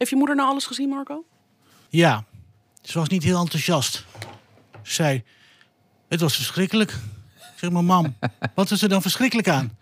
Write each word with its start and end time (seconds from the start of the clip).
Heeft 0.00 0.12
je 0.12 0.18
moeder 0.18 0.36
nou 0.36 0.48
alles 0.48 0.66
gezien, 0.66 0.88
Marco? 0.88 1.24
Ja, 1.88 2.24
ze 2.82 2.98
was 2.98 3.08
niet 3.08 3.22
heel 3.22 3.40
enthousiast. 3.40 4.04
Ze 4.82 4.92
zei, 4.94 5.24
het 6.08 6.20
was 6.20 6.34
verschrikkelijk. 6.36 6.90
Ik 6.90 7.56
zeg, 7.56 7.70
maar 7.70 7.84
mam, 7.84 8.16
wat 8.54 8.70
is 8.70 8.82
er 8.82 8.88
dan 8.88 9.02
verschrikkelijk 9.02 9.48
aan? 9.48 9.78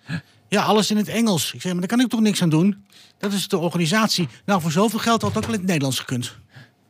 Ja, 0.48 0.62
alles 0.62 0.90
in 0.90 0.96
het 0.96 1.08
Engels. 1.08 1.52
Ik 1.52 1.60
zeg, 1.60 1.72
maar 1.72 1.80
daar 1.80 1.90
kan 1.90 2.00
ik 2.00 2.08
toch 2.08 2.20
niks 2.20 2.42
aan 2.42 2.48
doen? 2.48 2.86
Dat 3.18 3.32
is 3.32 3.48
de 3.48 3.58
organisatie. 3.58 4.28
Nou, 4.44 4.60
voor 4.60 4.70
zoveel 4.70 4.98
geld 4.98 5.22
had 5.22 5.30
het 5.34 5.38
ook 5.38 5.44
wel 5.44 5.54
in 5.54 5.58
het 5.60 5.68
Nederlands 5.68 5.98
gekund. 5.98 6.36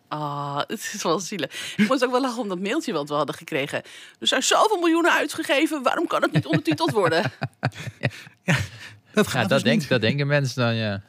Ah, 0.08 0.58
het 0.66 0.90
is 0.95 1.02
wel 1.02 1.18
zielig. 1.20 1.74
Ik 1.76 1.88
moest 1.88 2.04
ook 2.04 2.10
wel 2.10 2.20
lachen 2.20 2.42
om 2.42 2.48
dat 2.48 2.58
mailtje 2.60 2.92
wat 2.92 3.08
we 3.08 3.14
hadden 3.14 3.34
gekregen. 3.34 3.82
Er 4.20 4.26
zijn 4.26 4.42
zoveel 4.42 4.79
miljoenen 4.79 5.12
uitgegeven, 5.12 5.82
waarom 5.82 6.06
kan 6.06 6.22
het 6.22 6.32
niet 6.32 6.46
ondertiteld 6.46 6.90
worden? 6.90 7.22
Dat 9.12 9.24
Ja, 9.24 9.30
gaat 9.32 9.48
dat, 9.48 9.62
dus 9.62 9.70
niet. 9.72 9.79
denk, 9.80 9.88
dat 9.90 10.00
denken 10.00 10.26
mensen 10.26 10.62
dan, 10.62 10.74
ja. 10.74 11.02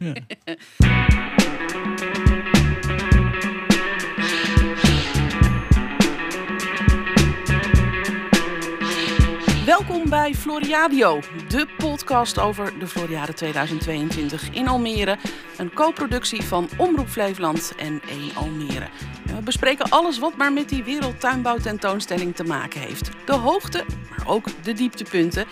Welkom 9.80 10.10
bij 10.10 10.34
Floriadio, 10.34 11.20
de 11.48 11.68
podcast 11.78 12.40
over 12.40 12.80
de 12.80 12.88
Floriade 12.88 13.34
2022 13.34 14.50
in 14.52 14.68
Almere. 14.68 15.18
Een 15.58 15.74
co-productie 15.74 16.44
van 16.44 16.70
Omroep 16.78 17.08
Flevoland 17.08 17.74
en 17.78 18.02
1 18.10 18.36
Almere. 18.36 18.88
We 19.26 19.42
bespreken 19.44 19.90
alles 19.90 20.20
wat 20.20 20.38
maar 20.38 20.54
met 20.54 20.70
die 20.70 20.84
wereldtuinbouwtentoonstelling 20.84 22.36
te 22.36 22.44
maken 22.44 22.82
heeft. 22.82 23.10
De 23.26 23.34
hoogte, 23.34 23.86
maar 24.10 24.28
ook 24.28 24.64
de 24.64 24.74
dieptepunten. 24.74 25.46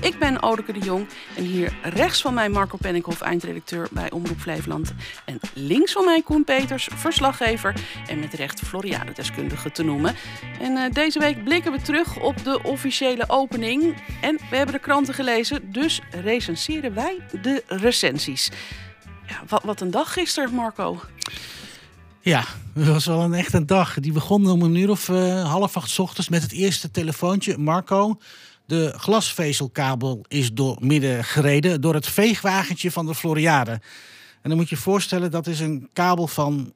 Ik 0.00 0.18
ben 0.18 0.42
Odeke 0.42 0.72
de 0.72 0.78
Jong 0.78 1.06
en 1.36 1.44
hier 1.44 1.72
rechts 1.82 2.22
van 2.22 2.34
mij 2.34 2.48
Marco 2.48 2.76
Penninghoff, 2.80 3.20
eindredacteur 3.20 3.88
bij 3.90 4.10
Omroep 4.10 4.40
Flevoland. 4.40 4.92
En 5.24 5.40
links 5.54 5.92
van 5.92 6.04
mij 6.04 6.22
Koen 6.22 6.44
Peters, 6.44 6.88
verslaggever 6.94 7.74
en 8.06 8.20
met 8.20 8.34
recht 8.34 8.60
Floriade-deskundige 8.60 9.70
te 9.70 9.82
noemen. 9.82 10.14
En 10.60 10.76
eh, 10.76 10.92
deze 10.92 11.18
week 11.18 11.44
blikken 11.44 11.72
we 11.72 11.80
terug 11.80 12.20
op 12.20 12.44
de 12.44 12.62
officiële 12.62 13.24
opening. 13.28 13.71
En 14.20 14.38
we 14.50 14.56
hebben 14.56 14.74
de 14.74 14.80
kranten 14.80 15.14
gelezen, 15.14 15.72
dus 15.72 16.00
recenseren 16.10 16.94
wij 16.94 17.18
de 17.42 17.64
recensies. 17.66 18.50
Ja, 19.26 19.42
wat, 19.48 19.62
wat 19.62 19.80
een 19.80 19.90
dag 19.90 20.12
gisteren, 20.12 20.54
Marco. 20.54 21.00
Ja, 22.20 22.44
het 22.74 22.86
was 22.86 23.06
wel 23.06 23.20
een 23.20 23.34
echt 23.34 23.52
een 23.52 23.66
dag. 23.66 24.00
Die 24.00 24.12
begon 24.12 24.50
om 24.50 24.62
een 24.62 24.74
uur 24.74 24.90
of 24.90 25.08
eh, 25.08 25.50
half 25.50 25.76
acht 25.76 25.98
ochtends 25.98 26.28
met 26.28 26.42
het 26.42 26.52
eerste 26.52 26.90
telefoontje. 26.90 27.58
Marco, 27.58 28.18
de 28.66 28.94
glasvezelkabel 28.96 30.24
is 30.28 30.52
door 30.52 30.76
midden 30.80 31.24
gereden 31.24 31.80
door 31.80 31.94
het 31.94 32.06
veegwagentje 32.06 32.90
van 32.90 33.06
de 33.06 33.14
Floriade. 33.14 33.70
En 34.42 34.48
dan 34.48 34.56
moet 34.56 34.68
je 34.68 34.74
je 34.74 34.80
voorstellen, 34.80 35.30
dat 35.30 35.46
is 35.46 35.60
een 35.60 35.88
kabel 35.92 36.26
van 36.26 36.72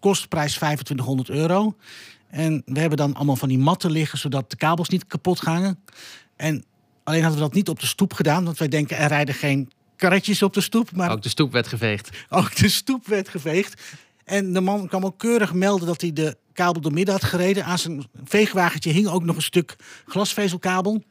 kostprijs 0.00 0.54
2500 0.54 1.28
euro. 1.28 1.74
En 2.32 2.62
we 2.64 2.80
hebben 2.80 2.98
dan 2.98 3.14
allemaal 3.14 3.36
van 3.36 3.48
die 3.48 3.58
matten 3.58 3.90
liggen, 3.90 4.18
zodat 4.18 4.50
de 4.50 4.56
kabels 4.56 4.88
niet 4.88 5.06
kapot 5.06 5.40
gaan. 5.40 5.78
En 6.36 6.64
alleen 7.04 7.22
hadden 7.22 7.38
we 7.40 7.44
dat 7.46 7.54
niet 7.54 7.68
op 7.68 7.80
de 7.80 7.86
stoep 7.86 8.12
gedaan, 8.12 8.44
want 8.44 8.58
wij 8.58 8.68
denken 8.68 8.96
er 8.96 9.08
rijden 9.08 9.34
geen 9.34 9.70
karretjes 9.96 10.42
op 10.42 10.52
de 10.52 10.60
stoep. 10.60 10.92
Maar 10.92 11.10
Ook 11.10 11.22
de 11.22 11.28
stoep 11.28 11.52
werd 11.52 11.66
geveegd. 11.66 12.10
ook 12.28 12.56
de 12.56 12.68
stoep 12.68 13.06
werd 13.06 13.28
geveegd. 13.28 13.82
En 14.24 14.52
de 14.52 14.60
man 14.60 14.88
kwam 14.88 15.04
ook 15.04 15.18
keurig 15.18 15.52
melden 15.52 15.86
dat 15.86 16.00
hij 16.00 16.12
de 16.12 16.36
kabel 16.52 16.80
door 16.80 16.92
midden 16.92 17.14
had 17.14 17.24
gereden. 17.24 17.64
Aan 17.64 17.78
zijn 17.78 18.06
veegwagentje 18.24 18.90
hing 18.90 19.06
ook 19.06 19.24
nog 19.24 19.36
een 19.36 19.42
stuk 19.42 19.76
glasvezelkabel. 20.06 21.02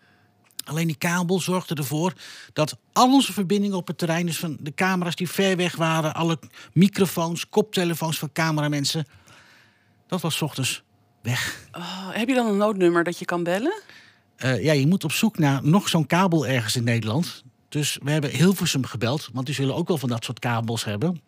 Alleen 0.63 0.87
die 0.87 0.97
kabel 0.97 1.39
zorgde 1.39 1.75
ervoor 1.75 2.13
dat 2.53 2.77
al 2.93 3.13
onze 3.13 3.33
verbindingen 3.33 3.77
op 3.77 3.87
het 3.87 3.97
terrein, 3.97 4.25
dus 4.25 4.39
van 4.39 4.57
de 4.59 4.73
camera's 4.73 5.15
die 5.15 5.29
ver 5.29 5.57
weg 5.57 5.75
waren, 5.75 6.13
alle 6.13 6.39
microfoons, 6.73 7.49
koptelefoons 7.49 8.19
van 8.19 8.31
cameramensen, 8.31 9.05
dat 10.07 10.21
was 10.21 10.41
ochtends 10.41 10.83
weg. 11.21 11.69
Oh, 11.71 12.09
heb 12.11 12.27
je 12.27 12.33
dan 12.33 12.47
een 12.47 12.57
noodnummer 12.57 13.03
dat 13.03 13.19
je 13.19 13.25
kan 13.25 13.43
bellen? 13.43 13.81
Eh, 14.35 14.63
ja, 14.63 14.73
je 14.73 14.87
moet 14.87 15.03
op 15.03 15.11
zoek 15.11 15.37
naar 15.37 15.59
nog 15.63 15.89
zo'n 15.89 16.07
kabel 16.07 16.47
ergens 16.47 16.75
in 16.75 16.83
Nederland. 16.83 17.43
Dus 17.69 17.97
we 18.03 18.11
hebben 18.11 18.29
Hilversum 18.29 18.85
gebeld, 18.85 19.29
want 19.33 19.45
die 19.45 19.55
zullen 19.55 19.75
ook 19.75 19.87
wel 19.87 19.97
van 19.97 20.09
dat 20.09 20.23
soort 20.23 20.39
kabels 20.39 20.83
hebben. 20.83 21.21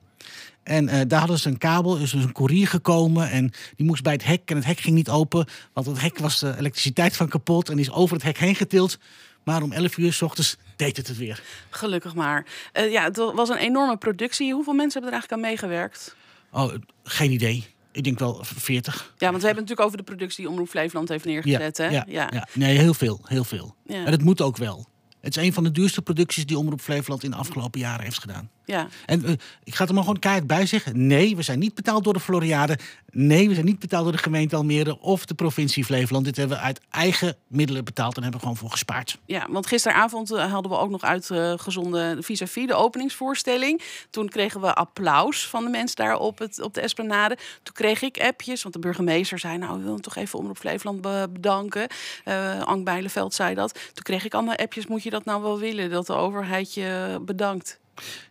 En 0.63 0.87
eh, 0.87 1.01
daar 1.07 1.19
hadden 1.19 1.39
ze 1.39 1.49
een 1.49 1.57
kabel, 1.57 1.97
is 1.97 2.11
dus 2.11 2.23
een 2.23 2.31
koerier 2.31 2.67
gekomen 2.67 3.29
en 3.29 3.51
die 3.75 3.85
moest 3.85 4.03
bij 4.03 4.13
het 4.13 4.23
hek. 4.23 4.41
En 4.45 4.55
het 4.55 4.65
hek 4.65 4.79
ging 4.79 4.95
niet 4.95 5.09
open, 5.09 5.47
want 5.73 5.87
het 5.87 6.01
hek 6.01 6.17
was 6.17 6.39
de 6.39 6.55
elektriciteit 6.57 7.15
van 7.15 7.27
kapot 7.27 7.69
en 7.69 7.75
die 7.75 7.85
is 7.85 7.91
over 7.91 8.15
het 8.15 8.25
hek 8.25 8.37
heen 8.37 8.55
getild. 8.55 8.97
Maar 9.43 9.61
om 9.61 9.71
11 9.71 9.97
uur 9.97 10.13
s 10.13 10.21
ochtends 10.21 10.57
deed 10.75 10.97
het 10.97 11.07
het 11.07 11.17
weer. 11.17 11.41
Gelukkig 11.69 12.15
maar. 12.15 12.45
Eh, 12.71 12.91
ja, 12.91 13.03
het 13.03 13.17
was 13.17 13.49
een 13.49 13.57
enorme 13.57 13.97
productie. 13.97 14.53
Hoeveel 14.53 14.73
mensen 14.73 15.01
hebben 15.01 15.19
er 15.19 15.27
eigenlijk 15.27 15.43
aan 15.43 15.69
meegewerkt? 15.69 16.15
Oh, 16.51 16.73
geen 17.03 17.31
idee. 17.31 17.72
Ik 17.93 18.03
denk 18.03 18.19
wel 18.19 18.39
40. 18.43 18.93
Ja, 18.95 19.01
want 19.03 19.13
we 19.19 19.27
hebben 19.27 19.39
het 19.47 19.55
natuurlijk 19.55 19.79
over 19.81 19.97
de 19.97 20.03
productie 20.03 20.43
die 20.43 20.51
Omroep 20.51 20.69
Flevoland 20.69 21.09
heeft 21.09 21.25
neergezet. 21.25 21.77
hè? 21.77 21.87
ja, 21.87 22.05
ja. 22.07 22.47
Nee, 22.53 22.77
heel 22.77 22.93
veel, 22.93 23.19
heel 23.23 23.43
veel. 23.43 23.75
Ja. 23.85 24.05
En 24.05 24.11
het 24.11 24.23
moet 24.23 24.41
ook 24.41 24.57
wel. 24.57 24.87
Het 25.21 25.37
is 25.37 25.43
een 25.43 25.53
van 25.53 25.63
de 25.63 25.71
duurste 25.71 26.01
producties 26.01 26.45
die 26.45 26.57
Omroep 26.57 26.81
Flevoland 26.81 27.23
in 27.23 27.31
de 27.31 27.37
afgelopen 27.37 27.79
jaren 27.79 28.03
heeft 28.03 28.19
gedaan. 28.19 28.49
Ja. 28.65 28.87
En 29.05 29.25
eh, 29.25 29.31
ik 29.63 29.75
ga 29.75 29.87
er 29.87 29.93
maar 29.93 30.03
gewoon 30.03 30.19
keihard 30.19 30.47
bij 30.47 30.65
zeggen. 30.65 31.07
Nee, 31.07 31.35
we 31.35 31.41
zijn 31.41 31.59
niet 31.59 31.73
betaald 31.75 32.03
door 32.03 32.13
de 32.13 32.19
Floriade. 32.19 32.77
Nee, 33.11 33.47
we 33.47 33.53
zijn 33.53 33.65
niet 33.65 33.79
betaald 33.79 34.03
door 34.03 34.11
de 34.11 34.17
gemeente 34.17 34.55
Almere 34.55 34.99
of 34.99 35.25
de 35.25 35.33
provincie 35.33 35.85
Flevoland. 35.85 36.25
Dit 36.25 36.37
hebben 36.37 36.57
we 36.57 36.63
uit 36.63 36.81
eigen 36.89 37.35
middelen 37.47 37.85
betaald 37.85 38.15
en 38.15 38.21
hebben 38.21 38.39
we 38.39 38.45
gewoon 38.45 38.61
voor 38.61 38.71
gespaard. 38.71 39.17
Ja, 39.25 39.47
want 39.49 39.67
gisteravond 39.67 40.31
eh, 40.31 40.51
hadden 40.51 40.71
we 40.71 40.77
ook 40.77 40.89
nog 40.89 41.01
uitgezonden 41.01 42.23
vis-à-vis 42.23 42.67
de 42.67 42.73
openingsvoorstelling. 42.73 43.81
Toen 44.09 44.29
kregen 44.29 44.61
we 44.61 44.73
applaus 44.73 45.47
van 45.47 45.63
de 45.63 45.69
mensen 45.69 45.95
daar 45.95 46.17
op, 46.17 46.39
het, 46.39 46.61
op 46.61 46.73
de 46.73 46.81
Esplanade. 46.81 47.37
Toen 47.63 47.73
kreeg 47.73 48.01
ik 48.01 48.19
appjes, 48.19 48.61
want 48.61 48.75
de 48.75 48.81
burgemeester 48.81 49.39
zei... 49.39 49.57
nou, 49.57 49.77
we 49.77 49.83
willen 49.83 50.01
toch 50.01 50.15
even 50.15 50.39
Omroep 50.39 50.57
Flevoland 50.57 51.01
be- 51.01 51.27
bedanken. 51.31 51.87
Eh 52.23 52.61
Ank 52.61 52.85
Bijleveld 52.85 53.33
zei 53.33 53.55
dat. 53.55 53.73
Toen 53.73 54.03
kreeg 54.03 54.25
ik 54.25 54.33
allemaal 54.33 54.55
appjes, 54.55 54.87
moet 54.87 55.03
je 55.03 55.09
dat 55.09 55.25
nou 55.25 55.41
wel 55.41 55.59
willen? 55.59 55.89
Dat 55.89 56.07
de 56.07 56.13
overheid 56.13 56.73
je 56.73 57.19
bedankt. 57.21 57.81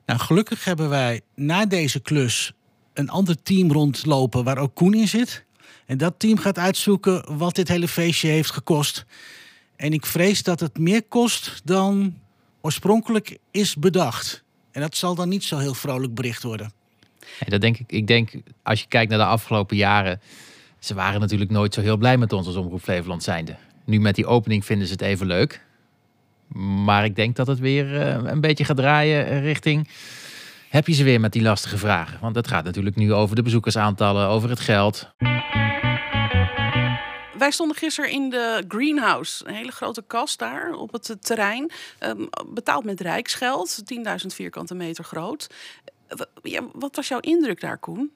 Nou, 0.06 0.20
gelukkig 0.20 0.64
hebben 0.64 0.88
wij 0.88 1.20
na 1.34 1.66
deze 1.66 2.00
klus 2.00 2.52
een 2.94 3.10
ander 3.10 3.42
team 3.42 3.72
rondlopen 3.72 4.44
waar 4.44 4.58
ook 4.58 4.74
Koen 4.74 4.94
in 4.94 5.08
zit. 5.08 5.44
En 5.86 5.98
dat 5.98 6.14
team 6.18 6.38
gaat 6.38 6.58
uitzoeken 6.58 7.36
wat 7.36 7.54
dit 7.54 7.68
hele 7.68 7.88
feestje 7.88 8.28
heeft 8.28 8.50
gekost. 8.50 9.04
En 9.76 9.92
ik 9.92 10.06
vrees 10.06 10.42
dat 10.42 10.60
het 10.60 10.78
meer 10.78 11.02
kost 11.02 11.60
dan 11.64 12.18
oorspronkelijk 12.60 13.38
is 13.50 13.76
bedacht. 13.76 14.42
En 14.70 14.80
dat 14.80 14.96
zal 14.96 15.14
dan 15.14 15.28
niet 15.28 15.44
zo 15.44 15.58
heel 15.58 15.74
vrolijk 15.74 16.14
bericht 16.14 16.42
worden. 16.42 16.72
Dat 17.38 17.60
denk 17.60 17.78
ik. 17.78 17.92
Ik 17.92 18.06
denk, 18.06 18.32
als 18.62 18.80
je 18.80 18.86
kijkt 18.88 19.10
naar 19.10 19.18
de 19.18 19.24
afgelopen 19.24 19.76
jaren, 19.76 20.20
ze 20.78 20.94
waren 20.94 21.20
natuurlijk 21.20 21.50
nooit 21.50 21.74
zo 21.74 21.80
heel 21.80 21.96
blij 21.96 22.18
met 22.18 22.32
ons 22.32 22.46
als 22.46 22.56
Omroep 22.56 22.82
Flevoland 22.82 23.22
zijnde. 23.22 23.56
Nu 23.84 24.00
met 24.00 24.14
die 24.14 24.26
opening 24.26 24.64
vinden 24.64 24.86
ze 24.86 24.92
het 24.92 25.02
even 25.02 25.26
leuk. 25.26 25.64
Maar 26.84 27.04
ik 27.04 27.16
denk 27.16 27.36
dat 27.36 27.46
het 27.46 27.58
weer 27.58 28.00
eh, 28.00 28.30
een 28.30 28.40
beetje 28.40 28.64
gaat 28.64 28.76
draaien 28.76 29.40
richting... 29.40 29.88
Heb 30.72 30.86
je 30.86 30.94
ze 30.94 31.04
weer 31.04 31.20
met 31.20 31.32
die 31.32 31.42
lastige 31.42 31.78
vragen? 31.78 32.18
Want 32.20 32.36
het 32.36 32.48
gaat 32.48 32.64
natuurlijk 32.64 32.96
nu 32.96 33.12
over 33.12 33.36
de 33.36 33.42
bezoekersaantallen, 33.42 34.28
over 34.28 34.48
het 34.48 34.60
geld. 34.60 35.10
Wij 37.38 37.50
stonden 37.50 37.76
gisteren 37.76 38.10
in 38.10 38.30
de 38.30 38.64
greenhouse, 38.68 39.46
een 39.46 39.54
hele 39.54 39.72
grote 39.72 40.02
kast 40.06 40.38
daar 40.38 40.72
op 40.72 40.92
het 40.92 41.16
terrein. 41.20 41.70
ehm, 41.98 42.24
betaald 42.48 42.84
met 42.84 43.00
rijksgeld, 43.00 43.82
10.000 43.84 44.34
vierkante 44.34 44.74
meter 44.74 45.04
groot. 45.04 45.46
Wat 46.72 46.96
was 46.96 47.08
jouw 47.08 47.20
indruk 47.20 47.60
daar, 47.60 47.78
Koen? 47.78 48.12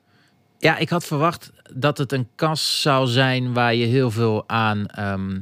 Ja, 0.59 0.77
ik 0.77 0.89
had 0.89 1.05
verwacht 1.05 1.53
dat 1.75 1.99
het 1.99 2.13
een 2.13 2.29
kas 2.35 2.81
zou 2.83 3.07
zijn 3.07 3.53
waar 3.53 3.75
je 3.75 3.87
heel 3.87 4.11
veel 4.11 4.45
aan 4.47 4.87
ehm, 4.87 5.41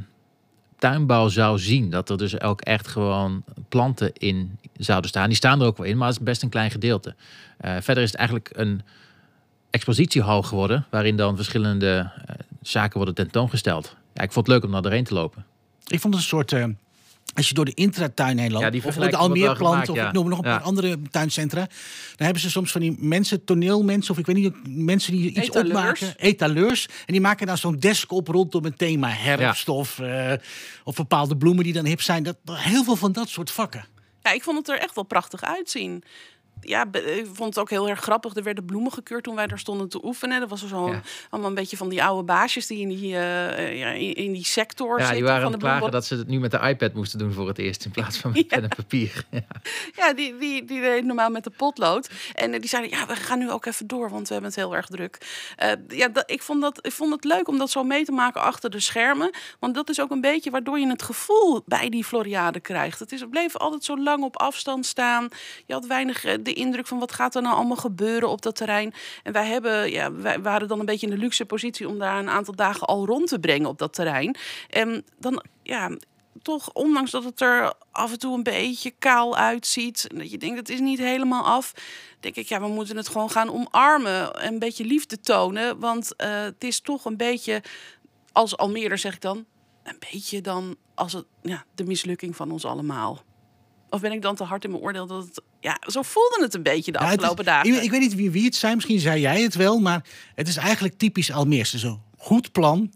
tuinbouw 0.85 1.29
zou 1.29 1.59
zien. 1.59 1.91
Dat 1.91 2.11
er 2.11 2.19
dus 2.19 2.41
ook 2.41 2.61
echt 2.61 2.87
gewoon 2.87 3.45
planten 3.69 4.13
in 4.13 4.59
zouden 4.77 5.11
staan. 5.11 5.27
Die 5.29 5.37
staan 5.37 5.61
er 5.61 5.67
ook 5.67 5.77
wel 5.77 5.87
in, 5.87 5.97
maar 5.97 6.09
het 6.09 6.17
is 6.19 6.25
best 6.25 6.43
een 6.43 6.49
klein 6.49 6.71
gedeelte. 6.71 7.15
Eh, 7.57 7.77
verder 7.81 8.03
is 8.03 8.11
het 8.11 8.19
eigenlijk 8.19 8.51
een 8.53 8.83
expositiehal 9.71 10.43
geworden, 10.43 10.87
waarin 10.91 11.17
dan 11.17 11.37
verschillende 11.37 12.11
eh, 12.27 12.35
zaken 12.63 12.97
worden 12.97 13.15
tentoongesteld. 13.15 13.97
Ja, 14.15 14.23
ik 14.23 14.33
vond 14.33 14.47
het 14.47 14.55
leuk 14.55 14.65
om 14.65 14.71
naar 14.71 14.83
doorheen 14.83 15.05
te 15.05 15.15
lopen. 15.15 15.45
Ik 15.87 16.01
vond 16.01 16.15
het 16.15 16.23
een 16.23 16.29
soort. 16.29 16.53
eh, 16.53 16.65
als 17.35 17.49
je 17.49 17.55
door 17.55 17.65
de 17.65 17.75
intratuin 17.75 18.39
heen 18.39 18.53
loopt, 18.53 18.75
Ja, 18.75 18.89
of 18.89 18.95
de 18.95 19.17
Almeerplant, 19.17 19.57
gemaakt, 19.59 19.89
of 19.89 19.97
ja. 19.97 20.07
ik 20.07 20.13
noem 20.13 20.29
nog 20.29 20.39
een 20.39 20.49
Ja. 20.49 20.57
paar 20.57 20.67
andere 20.67 20.99
tuincentra. 21.11 21.61
Dan 22.17 22.25
hebben 22.25 22.41
ze 22.43 22.51
soms 22.51 22.71
van 22.73 22.81
die 22.81 22.97
mensen, 22.99 23.45
toneelmensen, 23.45 24.13
of 24.13 24.19
ik 24.19 24.27
weet 24.27 24.37
niet, 24.37 24.55
mensen 24.69 25.13
die 25.13 25.31
iets 25.31 25.39
Etaleurs. 25.49 25.69
opmaken, 26.01 26.15
etaleurs. 26.17 26.87
En 27.07 27.13
die 27.13 27.21
maken 27.21 27.47
dan 27.47 27.59
zo'n 27.59 27.77
desk 27.79 28.13
op 28.13 28.29
rondom 28.29 28.65
een 28.65 28.77
thema, 28.77 29.09
herfst 29.09 29.69
of, 29.69 29.99
eh, 29.99 30.33
of 30.85 30.95
bepaalde 30.97 31.37
bloemen 31.37 31.65
die 31.65 31.73
dan 31.73 31.85
hip 31.87 32.01
zijn. 32.01 32.23
Dat, 32.23 32.37
heel 32.45 32.85
veel 32.85 32.97
van 32.97 33.13
dat 33.13 33.29
soort 33.29 33.51
vakken. 33.51 33.85
Ja, 34.23 34.33
ik 34.33 34.43
vond 34.43 34.59
het 34.59 34.69
er 34.69 34.79
echt 34.79 34.95
wel 34.95 35.05
prachtig 35.05 35.43
uitzien. 35.43 36.03
Ja, 36.69 36.87
ik 36.93 37.27
vond 37.33 37.49
het 37.49 37.59
ook 37.59 37.71
heel 37.71 37.89
erg 37.89 38.01
grappig. 38.01 38.35
Er 38.37 38.43
werden 38.43 38.65
bloemen 38.65 38.93
gekeurd 38.93 39.25
toen 39.25 39.35
wij 39.35 39.47
daar 39.47 39.59
stonden 39.59 39.89
te 39.89 40.05
oefenen. 40.05 40.41
Dat 40.41 40.49
was 40.49 40.63
er 40.63 40.69
zo 40.69 40.89
Ja. 40.91 41.01
allemaal 41.31 41.49
een 41.49 41.55
beetje 41.57 41.77
van 41.77 41.89
die 41.89 42.05
oude 42.05 42.23
baasjes 42.23 42.67
die 42.67 42.79
in 42.81 42.89
die, 42.89 43.17
eh, 43.17 43.79
ja, 43.79 43.89
in, 43.91 44.15
in 44.15 44.33
die 44.33 44.45
sector 44.45 44.89
Ja, 44.91 44.97
zitten. 44.99 45.15
die 45.15 45.25
waren 45.25 45.43
van 45.43 45.53
de 45.53 45.59
klagen 45.59 45.91
dat 45.91 46.07
ze 46.07 46.17
het 46.17 46.29
nu 46.29 46.39
met 46.41 46.51
de 46.51 46.59
iPad 46.59 46.93
moesten 46.95 47.19
doen 47.19 47.33
voor 47.33 47.49
het 47.49 47.59
eerst 47.59 47.85
in 47.85 47.91
plaats 47.91 48.19
van 48.19 48.33
met 48.35 48.47
pen 48.47 48.63
en 48.63 48.69
papier. 48.77 49.25
Ja. 49.97 50.13
Die, 50.13 50.37
die, 50.39 50.65
die 50.65 50.81
deed 50.81 51.05
normaal 51.05 51.31
met 51.31 51.45
de 51.45 51.51
potlood. 51.51 52.11
En 52.35 52.53
eh, 52.53 52.61
die 52.61 52.69
zeiden, 52.69 52.91
ja, 52.99 53.07
we 53.07 53.17
gaan 53.17 53.39
nu 53.39 53.51
ook 53.51 53.67
even 53.67 53.87
door, 53.87 54.11
want 54.11 54.27
we 54.29 54.33
hebben 54.33 54.51
het 54.53 54.61
heel 54.61 54.75
erg 54.77 54.87
druk. 54.87 55.19
Eh, 55.57 55.71
ja, 55.89 56.09
dat, 56.09 56.31
ik, 56.31 56.43
vond 56.43 56.61
dat, 56.61 56.87
ik 56.87 56.93
vond 56.93 57.13
het 57.13 57.25
leuk 57.25 57.49
om 57.49 57.59
dat 57.59 57.71
zo 57.71 57.85
mee 57.85 58.05
te 58.05 58.13
maken 58.13 58.41
achter 58.41 58.71
de 58.71 58.81
schermen. 58.81 59.31
Want 59.59 59.75
dat 59.75 59.89
is 59.91 60.01
ook 60.01 60.11
een 60.11 60.21
beetje 60.21 60.51
waardoor 60.51 60.79
je 60.79 60.89
het 60.89 61.03
gevoel 61.03 61.63
bij 61.67 61.89
die 61.89 62.05
Floriade 62.05 62.61
krijgt. 62.61 62.99
Het, 62.99 63.13
is, 63.13 63.21
het 63.21 63.31
bleef 63.31 63.57
altijd 63.57 63.85
zo 63.85 63.99
lang 64.03 64.23
op 64.23 64.37
afstand 64.37 64.87
staan. 64.87 65.29
Je 65.67 65.73
had 65.73 65.87
weinig 65.87 66.25
indruk 66.55 66.87
van 66.87 66.99
wat 66.99 67.13
gaat 67.13 67.35
er 67.35 67.43
nou 67.43 67.57
allemaal 67.57 67.77
gebeuren 67.77 68.29
op 68.29 68.43
dat 68.43 68.57
terrein. 68.57 68.95
En 69.23 69.33
wij, 69.33 69.47
hebben, 69.47 69.91
ja, 69.91 70.13
wij 70.13 70.41
waren 70.41 70.69
dan 70.69 70.81
een 70.81 70.87
beetje 70.87 71.07
in 71.07 71.13
de 71.13 71.19
luxe 71.19 71.45
positie 71.45 71.89
om 71.89 71.99
daar 71.99 72.19
een 72.19 72.31
aantal 72.31 72.55
dagen 72.55 72.87
al 72.87 73.07
rond 73.07 73.29
te 73.29 73.39
brengen 73.39 73.69
op 73.69 73.79
dat 73.79 73.93
terrein. 73.93 74.37
En 74.69 75.05
dan, 75.19 75.45
ja, 75.63 75.91
toch, 76.43 76.73
ondanks 76.73 77.11
dat 77.11 77.25
het 77.25 77.41
er 77.41 77.73
af 77.91 78.13
en 78.13 78.19
toe 78.19 78.35
een 78.35 78.43
beetje 78.43 78.91
kaal 78.91 79.37
uitziet, 79.37 80.07
en 80.11 80.19
dat 80.19 80.31
je 80.31 80.39
denkt 80.39 80.59
het 80.59 80.69
is 80.69 80.81
niet 80.81 80.99
helemaal 80.99 81.45
af, 81.45 81.73
denk 82.21 82.37
ik, 82.37 82.49
ja, 82.49 82.61
we 82.61 82.69
moeten 82.69 82.97
het 82.97 83.09
gewoon 83.09 83.31
gaan 83.31 83.53
omarmen 83.53 84.33
en 84.33 84.53
een 84.53 84.59
beetje 84.59 84.85
liefde 84.85 85.21
tonen. 85.21 85.79
Want 85.79 86.17
eh, 86.17 86.43
het 86.43 86.65
is 86.65 86.81
toch 86.81 87.05
een 87.05 87.17
beetje, 87.17 87.63
als 88.33 88.57
Almere 88.57 88.97
zeg 88.97 89.15
ik 89.15 89.21
dan, 89.21 89.45
een 89.83 89.99
beetje 90.13 90.41
dan 90.41 90.77
als 90.95 91.13
het, 91.13 91.25
ja, 91.43 91.65
de 91.75 91.85
mislukking 91.85 92.37
van 92.37 92.51
ons 92.51 92.65
allemaal. 92.65 93.23
Of 93.95 94.01
ben 94.01 94.13
ik 94.13 94.23
dan 94.23 94.35
te 94.37 94.45
hard 94.45 94.65
in 94.65 94.71
mijn 94.71 94.83
oordeel 94.83 95.07
dat 95.07 95.25
het, 95.25 95.41
ja, 95.61 95.79
zo 95.87 96.03
voelde 96.03 96.39
het 96.41 96.55
een 96.55 96.63
beetje 96.63 96.93
de 96.93 96.99
Ja, 96.99 97.05
het 97.05 97.13
is- 97.13 97.19
afgelopen 97.19 97.45
dagen. 97.45 97.75
Ik, 97.75 97.83
ik 97.83 97.91
weet 97.91 98.01
niet 98.01 98.15
wie, 98.15 98.31
wie 98.31 98.45
het 98.45 98.55
zijn, 98.57 98.75
misschien 98.75 98.99
zei 98.99 99.21
jij 99.21 99.43
het 99.43 99.55
wel, 99.55 99.79
maar 99.79 100.05
het 100.35 100.49
is 100.49 100.57
eigenlijk 100.57 100.99
typisch 100.99 101.33
Almeerse. 101.33 101.79
Zo 101.79 102.01
goed 102.19 102.53
plan. 102.53 102.93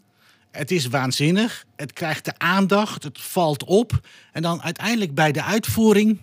Het 0.50 0.71
is 0.71 0.87
waanzinnig. 0.87 1.65
Het 1.77 1.93
krijgt 1.93 2.25
de 2.25 2.39
aandacht. 2.39 3.03
Het 3.03 3.21
valt 3.21 3.65
op. 3.65 4.00
En 4.33 4.43
dan 4.43 4.62
uiteindelijk 4.62 5.15
bij 5.15 5.33
de 5.33 5.43
uitvoering. 5.43 6.21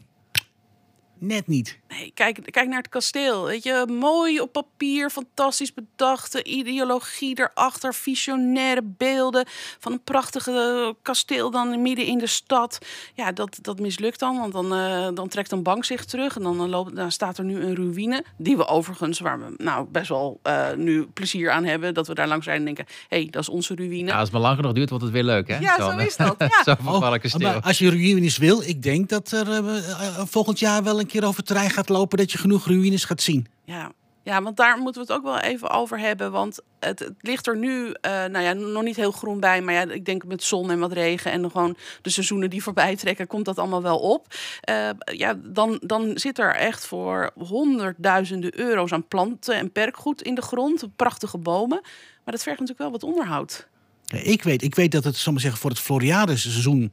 Net 1.20 1.48
niet. 1.48 1.80
Nee, 1.98 2.12
kijk, 2.14 2.40
kijk 2.52 2.68
naar 2.68 2.78
het 2.78 2.90
kasteel. 2.90 3.46
Weet 3.46 3.64
je, 3.64 3.86
mooi 4.00 4.40
op 4.40 4.52
papier, 4.52 5.10
fantastisch 5.10 5.74
bedachte 5.74 6.44
ideologie 6.44 7.40
erachter, 7.40 7.94
visionaire 7.94 8.82
beelden 8.84 9.46
van 9.80 9.92
een 9.92 10.04
prachtige 10.04 10.96
kasteel 11.02 11.52
dan 11.52 11.82
midden 11.82 12.06
in 12.06 12.18
de 12.18 12.28
stad. 12.28 12.78
Ja, 13.14 13.32
dat, 13.32 13.60
dat 13.62 13.80
mislukt 13.80 14.20
dan, 14.20 14.38
want 14.38 14.54
dan, 14.54 14.74
eh, 14.74 15.08
dan 15.14 15.28
trekt 15.28 15.52
een 15.52 15.64
bank 15.64 15.86
zich 15.86 16.06
terug 16.06 16.36
en 16.36 16.44
dan, 16.44 16.60
eh, 16.60 16.68
loopt, 16.68 16.96
dan 16.96 17.12
staat 17.12 17.38
er 17.38 17.44
nu 17.44 17.62
een 17.62 17.76
ruïne, 17.76 18.24
die 18.38 18.58
we 18.58 18.68
overigens, 18.68 19.20
waar 19.20 19.40
we 19.40 19.54
nou 19.58 19.88
best 19.92 20.10
wel 20.10 20.40
eh, 20.44 20.74
nu 20.76 21.06
plezier 21.06 21.52
aan 21.52 21.64
hebben, 21.64 21.94
dat 21.94 22.08
we 22.08 22.14
daar 22.14 22.28
langs 22.28 22.46
zijn 22.46 22.58
en 22.58 22.66
denken, 22.66 22.86
hé, 23.08 23.18
hey, 23.18 23.28
dat 23.32 23.42
is 23.42 23.50
onze 23.50 23.76
ruïne. 23.76 24.10
Ja, 24.10 24.14
als 24.14 24.24
het 24.24 24.32
maar 24.32 24.42
lang 24.42 24.56
genoeg 24.56 24.74
duurt, 24.74 24.90
wordt 24.90 25.04
het 25.04 25.14
weer 25.14 25.24
leuk, 25.24 25.48
hè? 25.48 25.58
Ja, 25.58 25.76
zo 25.76 25.98
is 25.98 26.16
dat, 26.16 26.36
ja. 26.40 26.48
Kasteel. 26.48 26.94
Oh, 26.94 27.54
maar 27.54 27.62
als 27.62 27.78
je 27.78 27.90
ruïnes 27.90 28.38
wil, 28.38 28.62
ik 28.62 28.84
denk 28.84 29.10
dat 29.10 29.32
er 29.32 29.52
eh, 29.52 29.78
eh, 29.78 30.26
volgend 30.26 30.60
jaar 30.60 30.84
wel 30.84 31.00
een 31.00 31.08
keer 31.08 31.26
over 31.26 31.44
terrein 31.44 31.70
gaat 31.70 31.85
lopen 31.90 32.18
dat 32.18 32.32
je 32.32 32.38
genoeg 32.38 32.68
ruïnes 32.68 33.06
gaat 33.06 33.22
zien. 33.22 33.48
Ja. 33.64 33.92
ja, 34.24 34.42
want 34.42 34.58
daar 34.58 34.78
moeten 34.78 35.02
we 35.02 35.08
het 35.08 35.18
ook 35.18 35.24
wel 35.24 35.40
even 35.40 35.70
over 35.70 36.00
hebben. 36.00 36.32
Want 36.32 36.60
het, 36.80 37.00
het 37.00 37.14
ligt 37.20 37.48
er 37.48 37.58
nu 37.58 37.92
eh, 38.02 38.12
nou 38.12 38.40
ja, 38.40 38.54
nog 38.54 38.84
niet 38.84 38.96
heel 38.96 39.12
groen 39.12 39.40
bij. 39.40 39.62
Maar 39.62 39.74
ja, 39.74 39.82
ik 39.82 40.06
denk 40.06 40.26
met 40.26 40.44
zon 40.44 40.72
en 40.72 40.80
wat 40.80 40.92
regen 40.94 41.32
en 41.32 41.52
gewoon 41.52 41.78
de 42.02 42.10
seizoenen 42.10 42.50
die 42.50 42.64
voorbij 42.64 42.96
trekken, 42.96 43.28
komt 43.28 43.46
dat 43.46 43.60
allemaal 43.60 43.82
wel 43.82 44.00
op. 44.00 44.28
Eh, 44.62 44.90
ja, 45.06 45.40
dan, 45.44 45.80
dan 45.82 46.12
zit 46.18 46.40
er 46.40 46.56
echt 46.56 46.86
voor 46.86 47.32
honderdduizenden 47.36 48.60
euro's 48.60 48.92
aan 48.92 49.08
planten 49.08 49.56
en 49.56 49.72
perkgoed 49.72 50.22
in 50.22 50.36
de 50.36 50.42
grond. 50.42 50.88
Prachtige 50.96 51.38
bomen. 51.38 51.80
Maar 52.24 52.34
dat 52.34 52.44
vergt 52.44 52.60
natuurlijk 52.60 52.90
wel 52.90 53.00
wat 53.00 53.04
onderhoud. 53.04 53.68
Ja, 54.06 54.18
Ik 54.18 54.44
weet, 54.44 54.62
ik 54.62 54.76
weet 54.76 54.92
dat 54.92 55.04
het 55.04 55.16
zal 55.16 55.32
maar 55.32 55.42
zeggen, 55.42 55.62
voor 55.62 55.70
het 55.70 55.80
Floriade-seizoen 55.80 56.92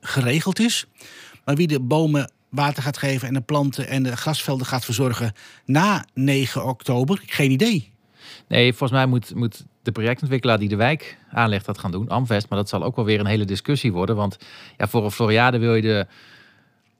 geregeld 0.00 0.58
is. 0.58 0.86
Maar 1.44 1.54
wie 1.54 1.66
de 1.66 1.80
bomen 1.80 2.32
water 2.48 2.82
gaat 2.82 2.98
geven 2.98 3.28
en 3.28 3.34
de 3.34 3.40
planten 3.40 3.88
en 3.88 4.02
de 4.02 4.16
grasvelden 4.16 4.66
gaat 4.66 4.84
verzorgen 4.84 5.32
na 5.64 6.04
9 6.14 6.64
oktober, 6.64 7.22
geen 7.26 7.50
idee. 7.50 7.92
Nee, 8.48 8.68
volgens 8.68 8.98
mij 8.98 9.06
moet, 9.06 9.34
moet 9.34 9.64
de 9.82 9.92
projectontwikkelaar 9.92 10.58
die 10.58 10.68
de 10.68 10.76
wijk 10.76 11.18
aanlegt 11.30 11.66
dat 11.66 11.78
gaan 11.78 11.90
doen, 11.90 12.08
Amvest. 12.08 12.48
Maar 12.48 12.58
dat 12.58 12.68
zal 12.68 12.82
ook 12.82 12.96
wel 12.96 13.04
weer 13.04 13.20
een 13.20 13.26
hele 13.26 13.44
discussie 13.44 13.92
worden. 13.92 14.16
Want 14.16 14.36
ja, 14.76 14.88
voor 14.88 15.04
een 15.04 15.10
Floriade 15.10 15.58
wil 15.58 15.74
je 15.74 15.82
de 15.82 16.06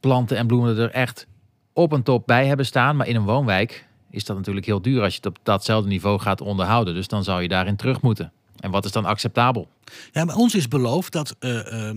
planten 0.00 0.36
en 0.36 0.46
bloemen 0.46 0.78
er 0.78 0.90
echt 0.90 1.26
op 1.72 1.92
en 1.92 2.02
top 2.02 2.26
bij 2.26 2.46
hebben 2.46 2.66
staan. 2.66 2.96
Maar 2.96 3.06
in 3.06 3.16
een 3.16 3.24
woonwijk 3.24 3.86
is 4.10 4.24
dat 4.24 4.36
natuurlijk 4.36 4.66
heel 4.66 4.82
duur 4.82 5.02
als 5.02 5.12
je 5.12 5.20
het 5.22 5.26
op 5.26 5.38
datzelfde 5.42 5.88
niveau 5.88 6.18
gaat 6.18 6.40
onderhouden. 6.40 6.94
Dus 6.94 7.08
dan 7.08 7.24
zou 7.24 7.42
je 7.42 7.48
daarin 7.48 7.76
terug 7.76 8.00
moeten. 8.00 8.32
En 8.60 8.70
wat 8.70 8.84
is 8.84 8.92
dan 8.92 9.04
acceptabel? 9.04 9.68
Ja, 10.12 10.24
maar 10.24 10.36
ons 10.36 10.54
is 10.54 10.68
beloofd 10.68 11.12
dat 11.12 11.36
eh, 11.38 11.88
eh, 11.88 11.96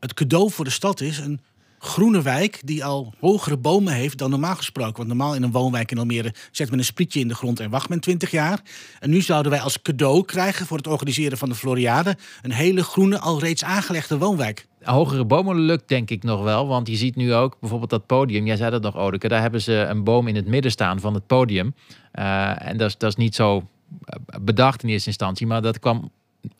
het 0.00 0.14
cadeau 0.14 0.50
voor 0.50 0.64
de 0.64 0.70
stad 0.70 1.00
is 1.00 1.18
een 1.18 1.40
groene 1.84 2.22
wijk 2.22 2.60
die 2.64 2.84
al 2.84 3.14
hogere 3.20 3.56
bomen 3.56 3.92
heeft 3.92 4.18
dan 4.18 4.30
normaal 4.30 4.56
gesproken. 4.56 4.96
Want 4.96 5.08
normaal 5.08 5.34
in 5.34 5.42
een 5.42 5.50
woonwijk 5.50 5.90
in 5.90 5.98
Almere 5.98 6.34
zet 6.50 6.70
men 6.70 6.78
een 6.78 6.84
sprietje 6.84 7.20
in 7.20 7.28
de 7.28 7.34
grond 7.34 7.60
en 7.60 7.70
wacht 7.70 7.88
men 7.88 8.00
20 8.00 8.30
jaar. 8.30 8.60
En 9.00 9.10
nu 9.10 9.20
zouden 9.20 9.52
wij 9.52 9.60
als 9.60 9.82
cadeau 9.82 10.24
krijgen 10.24 10.66
voor 10.66 10.76
het 10.76 10.86
organiseren 10.86 11.38
van 11.38 11.48
de 11.48 11.54
Floriade 11.54 12.16
een 12.42 12.52
hele 12.52 12.82
groene, 12.82 13.18
al 13.18 13.40
reeds 13.40 13.64
aangelegde 13.64 14.18
woonwijk. 14.18 14.66
Hogere 14.82 15.24
bomen 15.24 15.58
lukt 15.58 15.88
denk 15.88 16.10
ik 16.10 16.22
nog 16.22 16.42
wel. 16.42 16.66
Want 16.66 16.88
je 16.88 16.96
ziet 16.96 17.16
nu 17.16 17.34
ook 17.34 17.56
bijvoorbeeld 17.60 17.90
dat 17.90 18.06
podium. 18.06 18.46
Jij 18.46 18.56
zei 18.56 18.70
dat 18.70 18.82
nog, 18.82 18.96
Odeke. 18.96 19.28
Daar 19.28 19.40
hebben 19.40 19.62
ze 19.62 19.72
een 19.72 20.04
boom 20.04 20.28
in 20.28 20.34
het 20.34 20.46
midden 20.46 20.70
staan 20.70 21.00
van 21.00 21.14
het 21.14 21.26
podium. 21.26 21.74
Eh, 22.12 22.68
en 22.68 22.76
dat 22.76 22.88
is, 22.88 22.98
dat 22.98 23.10
is 23.10 23.16
niet 23.16 23.34
zo 23.34 23.68
eh, 24.04 24.18
bedacht 24.40 24.82
in 24.82 24.88
eerste 24.88 25.08
instantie. 25.08 25.46
Maar 25.46 25.62
dat 25.62 25.78
kwam 25.78 26.10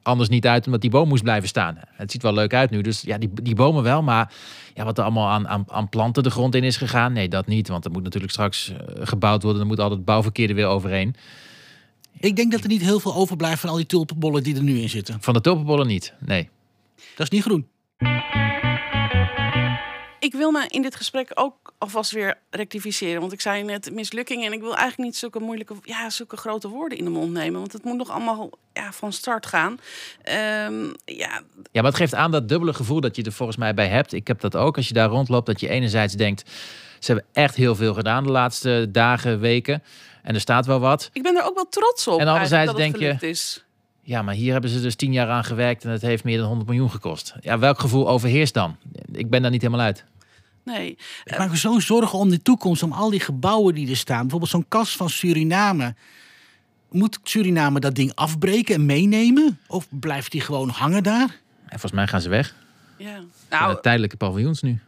anders 0.02 0.28
niet 0.28 0.46
uit 0.46 0.66
omdat 0.66 0.80
die 0.80 0.90
boom 0.90 1.08
moest 1.08 1.22
blijven 1.22 1.48
staan. 1.48 1.78
Het 1.92 2.10
ziet 2.10 2.22
wel 2.22 2.34
leuk 2.34 2.54
uit 2.54 2.70
nu. 2.70 2.80
Dus 2.80 3.00
ja, 3.00 3.18
die, 3.18 3.30
die 3.42 3.54
bomen 3.54 3.82
wel. 3.82 4.02
Maar 4.02 4.32
ja, 4.74 4.84
wat 4.84 4.98
er 4.98 5.04
allemaal 5.04 5.28
aan, 5.28 5.48
aan, 5.48 5.64
aan 5.68 5.88
planten 5.88 6.22
de 6.22 6.30
grond 6.30 6.54
in 6.54 6.64
is 6.64 6.76
gegaan. 6.76 7.12
Nee, 7.12 7.28
dat 7.28 7.46
niet. 7.46 7.68
Want 7.68 7.84
er 7.84 7.90
moet 7.90 8.02
natuurlijk 8.02 8.32
straks 8.32 8.70
eh, 8.70 9.06
gebouwd 9.06 9.42
worden. 9.42 9.60
Er 9.60 9.66
moet 9.66 9.78
altijd 9.78 9.96
het 9.96 10.06
bouwverkeer 10.06 10.48
er 10.48 10.54
weer 10.54 10.66
overheen. 10.66 11.14
Ik 12.18 12.36
denk 12.36 12.52
dat 12.52 12.62
er 12.62 12.68
niet 12.68 12.82
heel 12.82 13.00
veel 13.00 13.14
overblijft 13.14 13.60
van 13.60 13.70
al 13.70 13.76
die 13.76 13.86
tulpenbollen 13.86 14.42
die 14.42 14.56
er 14.56 14.62
nu 14.62 14.78
in 14.78 14.88
zitten. 14.88 15.16
Van 15.20 15.34
de 15.34 15.40
tulpenbollen 15.40 15.86
niet. 15.86 16.12
Nee. 16.18 16.48
Dat 16.96 17.26
is 17.26 17.30
niet 17.30 17.42
groen. 17.42 17.66
Ik 20.24 20.32
wil 20.32 20.50
me 20.50 20.64
in 20.68 20.82
dit 20.82 20.94
gesprek 20.96 21.30
ook 21.34 21.72
alvast 21.78 22.10
weer 22.10 22.38
rectificeren. 22.50 23.20
Want 23.20 23.32
ik 23.32 23.40
zei 23.40 23.62
net 23.62 23.92
mislukking. 23.92 24.44
En 24.44 24.52
ik 24.52 24.60
wil 24.60 24.76
eigenlijk 24.76 24.98
niet 24.98 25.16
zulke 25.16 25.38
moeilijke, 25.38 25.74
ja, 25.82 26.10
zulke 26.10 26.36
grote 26.36 26.68
woorden 26.68 26.98
in 26.98 27.04
de 27.04 27.10
mond 27.10 27.32
nemen. 27.32 27.60
Want 27.60 27.72
het 27.72 27.84
moet 27.84 27.96
nog 27.96 28.10
allemaal 28.10 28.50
ja, 28.72 28.92
van 28.92 29.12
start 29.12 29.46
gaan. 29.46 29.78
Ehm, 30.22 30.84
ja, 31.04 31.40
Ja, 31.72 31.82
maar 31.82 31.84
het 31.84 31.94
geeft 31.94 32.14
aan 32.14 32.30
dat 32.30 32.48
dubbele 32.48 32.74
gevoel 32.74 33.00
dat 33.00 33.16
je 33.16 33.22
er 33.22 33.32
volgens 33.32 33.58
mij 33.58 33.74
bij 33.74 33.88
hebt. 33.88 34.12
Ik 34.12 34.26
heb 34.26 34.40
dat 34.40 34.56
ook 34.56 34.76
als 34.76 34.88
je 34.88 34.94
daar 34.94 35.08
rondloopt. 35.08 35.46
Dat 35.46 35.60
je 35.60 35.68
enerzijds 35.68 36.14
denkt, 36.14 36.50
ze 36.98 37.12
hebben 37.12 37.24
echt 37.32 37.54
heel 37.56 37.74
veel 37.74 37.94
gedaan 37.94 38.24
de 38.24 38.30
laatste 38.30 38.88
dagen, 38.92 39.40
weken. 39.40 39.82
En 40.22 40.34
er 40.34 40.40
staat 40.40 40.66
wel 40.66 40.80
wat. 40.80 41.10
ik 41.12 41.22
ben 41.22 41.36
er 41.36 41.44
ook 41.44 41.54
wel 41.54 41.68
trots 41.68 42.08
op. 42.08 42.20
En 42.20 42.28
anderzijds 42.28 42.74
denk 42.74 42.96
je- 42.96 43.16
Is. 43.20 43.64
Ja, 44.06 44.22
maar 44.22 44.34
hier 44.34 44.52
hebben 44.52 44.70
ze 44.70 44.80
dus 44.80 44.94
tien 44.94 45.12
jaar 45.12 45.28
aan 45.28 45.44
gewerkt 45.44 45.84
en 45.84 45.90
het 45.90 46.02
heeft 46.02 46.24
meer 46.24 46.38
dan 46.38 46.46
100 46.46 46.68
miljoen 46.68 46.90
gekost. 46.90 47.34
Ja, 47.40 47.58
welk 47.58 47.78
gevoel 47.78 48.08
overheerst 48.08 48.54
dan? 48.54 48.76
Ik 49.12 49.30
ben 49.30 49.42
daar 49.42 49.50
niet 49.50 49.62
helemaal 49.62 49.84
uit. 49.84 50.04
Nee, 50.64 50.96
Ik 51.24 51.38
maak 51.38 51.50
me 51.50 51.56
zo 51.56 51.78
zorgen 51.80 52.18
om 52.18 52.30
de 52.30 52.42
toekomst, 52.42 52.82
om 52.82 52.92
al 52.92 53.10
die 53.10 53.20
gebouwen 53.20 53.74
die 53.74 53.90
er 53.90 53.96
staan. 53.96 54.20
Bijvoorbeeld 54.20 54.50
zo'n 54.50 54.68
kas 54.68 54.96
van 54.96 55.10
Suriname. 55.10 55.94
Moet 56.90 57.18
Suriname 57.22 57.80
dat 57.80 57.94
ding 57.94 58.12
afbreken 58.14 58.74
en 58.74 58.86
meenemen? 58.86 59.58
Of 59.66 59.86
blijft 59.90 60.32
die 60.32 60.40
gewoon 60.40 60.68
hangen 60.68 61.02
daar? 61.02 61.40
En 61.64 61.70
volgens 61.80 61.92
mij 61.92 62.06
gaan 62.06 62.20
ze 62.20 62.28
weg. 62.28 62.54
ja. 62.96 63.12
Nou, 63.14 63.26
Nou, 63.48 63.80
tijdelijke 63.82 64.16
paviljoens 64.16 64.62
nu. 64.62 64.78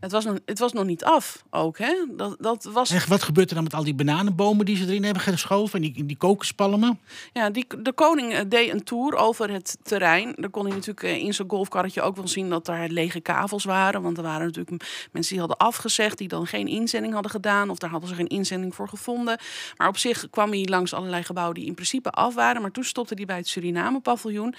Het 0.00 0.12
was, 0.12 0.24
nog, 0.24 0.38
het 0.44 0.58
was 0.58 0.72
nog 0.72 0.84
niet 0.84 1.04
af 1.04 1.44
ook, 1.50 1.78
hè? 1.78 1.94
Dat, 2.10 2.36
dat 2.40 2.64
was 2.64 2.90
En 2.90 3.08
wat 3.08 3.22
gebeurt 3.22 3.48
er 3.48 3.54
dan 3.54 3.64
met 3.64 3.74
al 3.74 3.84
die 3.84 3.94
bananenbomen 3.94 4.66
die 4.66 4.76
ze 4.76 4.86
erin 4.86 5.04
hebben 5.04 5.22
geschoven? 5.22 5.82
En 5.82 5.92
die, 5.92 6.04
die 6.04 6.16
kokospalmen? 6.16 7.00
Ja, 7.32 7.50
die, 7.50 7.66
de 7.82 7.92
koning 7.92 8.32
eh, 8.32 8.40
deed 8.48 8.72
een 8.72 8.84
tour 8.84 9.16
over 9.16 9.50
het 9.50 9.78
terrein. 9.82 10.32
Daar 10.36 10.50
kon 10.50 10.64
hij 10.64 10.74
natuurlijk 10.74 11.02
eh, 11.02 11.16
in 11.16 11.34
zijn 11.34 11.50
golfkarretje 11.50 12.02
ook 12.02 12.16
wel 12.16 12.28
zien 12.28 12.50
dat 12.50 12.66
daar 12.66 12.88
lege 12.88 13.20
kavels 13.20 13.64
waren. 13.64 14.02
Want 14.02 14.16
er 14.16 14.22
waren 14.22 14.46
natuurlijk 14.46 15.08
mensen 15.12 15.32
die 15.32 15.40
hadden 15.40 15.66
afgezegd, 15.66 16.18
die 16.18 16.28
dan 16.28 16.46
geen 16.46 16.66
inzending 16.66 17.12
hadden 17.12 17.30
gedaan. 17.30 17.70
Of 17.70 17.78
daar 17.78 17.90
hadden 17.90 18.08
ze 18.08 18.14
geen 18.14 18.26
inzending 18.26 18.74
voor 18.74 18.88
gevonden. 18.88 19.38
Maar 19.76 19.88
op 19.88 19.96
zich 19.96 20.30
kwam 20.30 20.50
hij 20.50 20.64
langs 20.64 20.94
allerlei 20.94 21.22
gebouwen 21.22 21.54
die 21.54 21.66
in 21.66 21.74
principe 21.74 22.10
af 22.10 22.34
waren. 22.34 22.62
Maar 22.62 22.70
toen 22.70 22.84
stopte 22.84 23.14
hij 23.14 23.24
bij 23.24 23.36
het 23.36 23.48
Suriname-paviljoen. 23.48 24.54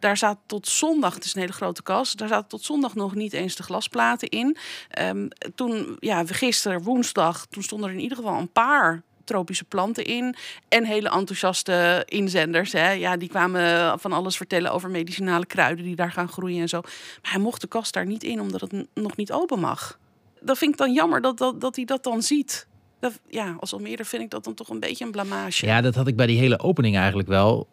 Daar 0.00 0.16
zat 0.16 0.38
tot 0.46 0.68
zondag, 0.68 1.14
het 1.14 1.24
is 1.24 1.34
een 1.34 1.40
hele 1.40 1.52
grote 1.52 1.82
kas, 1.82 2.12
daar 2.12 2.28
zaten 2.28 2.48
tot 2.48 2.64
zondag 2.64 2.94
nog 2.94 3.14
niet 3.14 3.32
eens 3.32 3.56
de 3.56 3.62
glasplaten 3.62 4.28
in. 4.28 4.56
Ehm, 4.90 5.28
toen, 5.54 5.96
ja, 5.98 6.24
gisteren, 6.26 6.82
woensdag, 6.82 7.46
toen 7.46 7.62
stonden 7.62 7.88
er 7.88 7.94
in 7.94 8.00
ieder 8.00 8.16
geval 8.16 8.38
een 8.38 8.52
paar 8.52 9.02
tropische 9.30 9.64
planten 9.64 10.04
in. 10.04 10.34
En 10.68 10.84
hele 10.84 11.10
enthousiaste 11.10 12.02
inzenders. 12.08 12.72
Hè. 12.72 12.90
Ja, 12.90 13.16
die 13.16 13.28
kwamen 13.28 13.98
van 13.98 14.12
alles 14.12 14.36
vertellen 14.36 14.72
over 14.72 14.90
medicinale 14.90 15.46
kruiden 15.46 15.84
die 15.84 15.96
daar 15.96 16.12
gaan 16.12 16.28
groeien 16.28 16.60
en 16.60 16.68
zo. 16.68 16.80
Maar 17.22 17.30
hij 17.32 17.40
mocht 17.40 17.60
de 17.60 17.66
kast 17.66 17.92
daar 17.92 18.06
niet 18.06 18.22
in, 18.22 18.40
omdat 18.40 18.60
het 18.60 18.86
nog 18.94 19.16
niet 19.16 19.32
open 19.32 19.60
mag. 19.60 19.98
Dat 20.40 20.58
vind 20.58 20.72
ik 20.72 20.78
dan 20.78 20.92
jammer 20.92 21.20
dat, 21.20 21.38
dat, 21.38 21.60
dat 21.60 21.76
hij 21.76 21.84
dat 21.84 22.02
dan 22.02 22.22
ziet. 22.22 22.66
Dat, 23.00 23.20
ja, 23.28 23.56
als 23.60 23.72
Almere 23.72 24.04
vind 24.04 24.22
ik 24.22 24.30
dat 24.30 24.44
dan 24.44 24.54
toch 24.54 24.68
een 24.68 24.80
beetje 24.80 25.04
een 25.04 25.10
blamage. 25.10 25.66
Ja, 25.66 25.80
dat 25.80 25.94
had 25.94 26.06
ik 26.06 26.16
bij 26.16 26.26
die 26.26 26.38
hele 26.38 26.58
opening 26.58 26.96
eigenlijk 26.96 27.28
wel. 27.28 27.68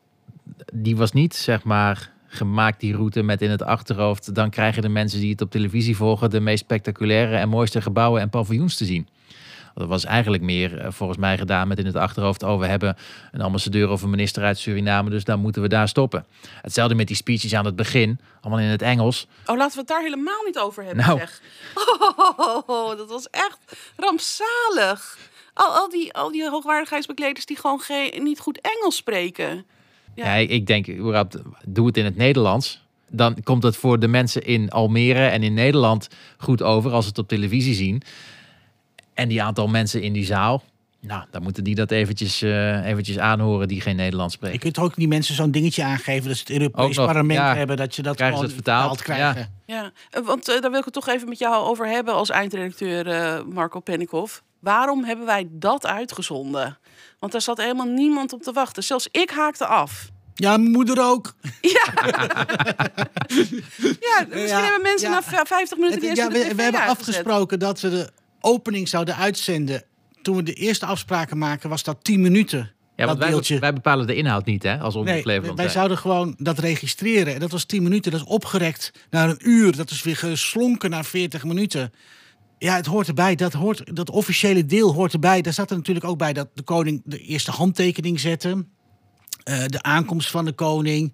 Die 0.74 0.98
was 0.98 1.12
niet, 1.12 1.36
zeg 1.36 1.64
maar, 1.64 2.12
gemaakt, 2.28 2.80
die 2.80 2.96
route, 2.96 3.22
met 3.24 3.42
in 3.42 3.50
het 3.50 3.64
achterhoofd. 3.64 4.36
Dan 4.36 4.50
krijgen 4.50 4.82
de 4.82 4.90
mensen 4.90 5.20
die 5.20 5.32
het 5.32 5.42
op 5.42 5.52
televisie 5.52 5.96
volgen 5.96 6.30
de 6.30 6.40
meest 6.40 6.64
spectaculaire 6.64 7.36
en 7.36 7.50
mooiste 7.50 7.82
gebouwen 7.82 8.22
en 8.22 8.30
paviljoens 8.30 8.76
te 8.76 8.86
zien. 8.86 9.08
Dat 9.76 9.88
was 9.88 10.06
eigenlijk 10.06 10.44
meer 10.44 10.78
eh, 10.80 10.92
volgens 10.92 11.20
mij 11.20 11.38
gedaan 11.38 11.68
met 11.68 11.80
in 11.80 11.86
het 11.86 11.96
achterhoofd. 11.96 12.44
Oh, 12.44 12.60
we 12.60 12.66
hebben 12.66 12.98
een 13.32 13.42
ambassadeur 13.42 13.90
of 13.90 14.02
een 14.02 14.10
minister 14.10 14.44
uit 14.44 14.58
Suriname, 14.58 15.10
dus 15.10 15.24
dan 15.24 15.40
moeten 15.40 15.62
we 15.62 15.68
daar 15.68 15.88
stoppen. 15.88 16.26
Hetzelfde 16.62 16.96
met 16.96 17.08
die 17.08 17.16
speeches 17.16 17.54
aan 17.54 17.66
het 17.66 17.76
begin, 17.76 18.20
allemaal 18.42 18.60
in 18.64 18.70
het 18.70 18.82
Engels. 18.82 19.28
Oh, 19.46 19.58
laten 19.58 19.74
we 19.74 19.80
het 19.80 19.88
daar 19.88 20.02
helemaal 20.02 20.44
niet 20.46 20.58
over 20.60 20.84
hebben, 20.84 21.06
Nou. 21.06 21.18
zeg. 21.20 21.42
Oh, 22.66 22.98
dat 22.98 23.10
was 23.10 23.30
echt 23.30 23.58
rampzalig. 23.96 25.18
Al, 25.54 25.76
al, 25.76 25.90
die, 25.90 26.14
al 26.14 26.32
die 26.32 26.50
hoogwaardigheidsbekleders 26.50 27.46
die 27.46 27.58
gewoon 27.58 27.80
geen, 27.80 28.24
niet 28.24 28.40
goed 28.40 28.60
Engels 28.62 28.96
spreken. 28.96 29.66
Ja. 30.18 30.26
Ja, 30.26 30.34
ik, 30.34 30.50
ik 30.50 30.68
denk, 30.68 30.90
überhaupt, 30.90 31.38
doe 31.66 31.88
het 31.88 31.98
in 31.98 32.06
het 32.06 32.16
Nederlands. 32.16 32.86
Dan 33.10 33.44
komt 33.44 33.64
het 33.64 33.76
voor 33.76 34.00
de 34.00 34.08
mensen 34.08 34.46
in 34.46 34.70
Almere 34.70 35.26
en 35.26 35.44
in 35.44 35.54
Nederland 35.54 36.08
goed 36.38 36.62
over 36.62 36.92
als 36.92 37.04
ze 37.04 37.10
het 37.10 37.20
op 37.20 37.28
televisie 37.28 37.74
zien. 37.74 38.02
En 39.14 39.28
die 39.28 39.42
aantal 39.42 39.68
mensen 39.68 40.02
in 40.02 40.14
die 40.14 40.26
zaal, 40.26 40.64
nou, 41.00 41.24
dan 41.32 41.44
moeten 41.44 41.64
die 41.64 41.76
dat 41.76 41.92
eventjes, 41.92 42.42
eh, 42.42 42.86
eventjes 42.86 43.18
aanhoren 43.18 43.68
die 43.68 43.82
geen 43.82 43.96
Nederlands 43.96 44.34
Je 44.34 44.40
spreken. 44.40 44.60
kunt 44.60 44.80
ook 44.80 44.96
die 44.96 45.08
mensen 45.08 45.36
zo'n 45.36 45.52
dingetje 45.52 45.84
aangeven 45.84 46.28
dat 46.28 46.38
ze 46.38 46.44
het 46.48 46.62
Europees 46.62 46.96
nog, 46.96 47.06
parlement 47.06 47.40
ja. 47.40 47.56
hebben, 47.56 47.78
dat 47.78 47.96
je 47.96 48.02
dat 48.02 48.16
Krijgen 48.16 48.38
gewoon 48.38 48.54
het 48.54 48.64
vertaald? 48.64 49.02
krijgen. 49.02 49.54
Ja, 49.66 49.92
eh, 50.10 50.26
want 50.26 50.50
eh, 50.50 50.62
daar 50.62 50.70
wil 50.70 50.80
ik 50.80 50.86
het 50.86 50.94
toch 50.94 51.08
even 51.08 51.30
met 51.30 51.40
jou 51.40 51.68
over 51.68 51.88
hebben 51.88 52.14
als 52.14 52.30
eindredacteur 52.30 53.46
Marco 53.48 53.80
Pennikhoff. 53.80 54.44
Waarom 54.60 55.04
hebben 55.04 55.26
wij 55.26 55.48
dat 55.52 55.86
uitgezonden? 55.86 56.78
Want 57.20 57.32
daar 57.32 57.42
zat 57.42 57.58
helemaal 57.58 57.86
niemand 57.88 58.34
op 58.34 58.42
te 58.44 58.52
wachten. 58.52 58.84
Zelfs 58.84 59.08
ik 59.12 59.30
haakte 59.30 59.66
af. 59.66 60.10
Ja, 60.36 60.58
mijn 60.58 60.72
moeder 60.72 61.02
ook. 61.04 61.36
Ja, 64.00 64.26
misschien 64.30 64.48
Ja, 64.48 64.62
hebben 64.62 64.82
mensen 64.82 65.10
ja. 65.10 65.16
na 65.16 65.24
v- 65.24 65.48
50 65.48 65.78
minuten 65.78 66.00
Het- 66.00 66.08
eerste 66.18 66.24
ja, 66.24 66.30
de 66.44 66.48
we, 66.50 66.56
we 66.56 66.62
hebben 66.62 66.82
afgesproken 66.82 67.60
dat 67.60 67.82
we 67.82 67.90
de 67.90 68.10
opening 68.42 68.88
zouden 68.88 69.16
uitzenden. 69.16 69.84
Toen 70.22 70.36
we 70.36 70.44
de 70.44 70.54
eerste 70.54 70.86
afspraken 70.86 71.38
maken, 71.38 71.70
was 71.70 71.84
dat 71.84 71.98
10 72.04 72.22
minuten. 72.22 72.72
Ja, 72.96 73.06
want 73.06 73.22
dat 73.22 73.48
wij, 73.48 73.60
wij 73.60 73.74
bepalen 73.74 74.08
de 74.08 74.16
inhoud 74.16 74.46
niet, 74.46 74.64
hè, 74.64 74.78
als 74.80 74.96
Omroep 74.96 75.26
Nee, 75.26 75.42
wij 75.42 75.54
zijn. 75.56 75.70
zouden 75.70 75.98
gewoon 75.98 76.36
dat 76.38 76.60
registreren. 76.60 77.34
En 77.34 77.40
dat 77.40 77.52
was 77.52 77.64
10 77.64 77.84
minuten. 77.84 78.12
Dat 78.12 78.22
is 78.22 78.28
opgerekt 78.28 78.92
naar 79.10 79.30
een 79.30 79.50
uur. 79.50 79.76
Dat 79.76 79.90
is 79.90 80.04
weer 80.04 80.16
geslonken 80.18 80.90
naar 80.90 81.06
40 81.06 81.44
minuten. 81.44 81.94
Ja, 82.60 82.76
het 82.76 82.86
hoort 82.86 83.08
erbij. 83.08 83.36
Dat, 83.36 83.54
hoort, 83.54 83.96
dat 83.96 84.10
officiële 84.10 84.66
deel 84.66 84.94
hoort 84.94 85.14
erbij. 85.14 85.42
Daar 85.42 85.54
zat 85.54 85.70
er 85.70 85.78
natuurlijk 85.78 86.06
ook 86.06 86.18
bij 86.18 86.34
dat 86.34 86.48
de 86.54 86.64
koning 86.64 87.02
de 87.06 87.20
eerste 87.20 87.52
handtekening 87.52 88.20
zette. 88.20 88.66
Eh, 89.44 89.66
de 89.66 89.84
aankomst 89.84 90.30
van 90.30 90.46
de 90.46 90.52
koning. 90.52 91.14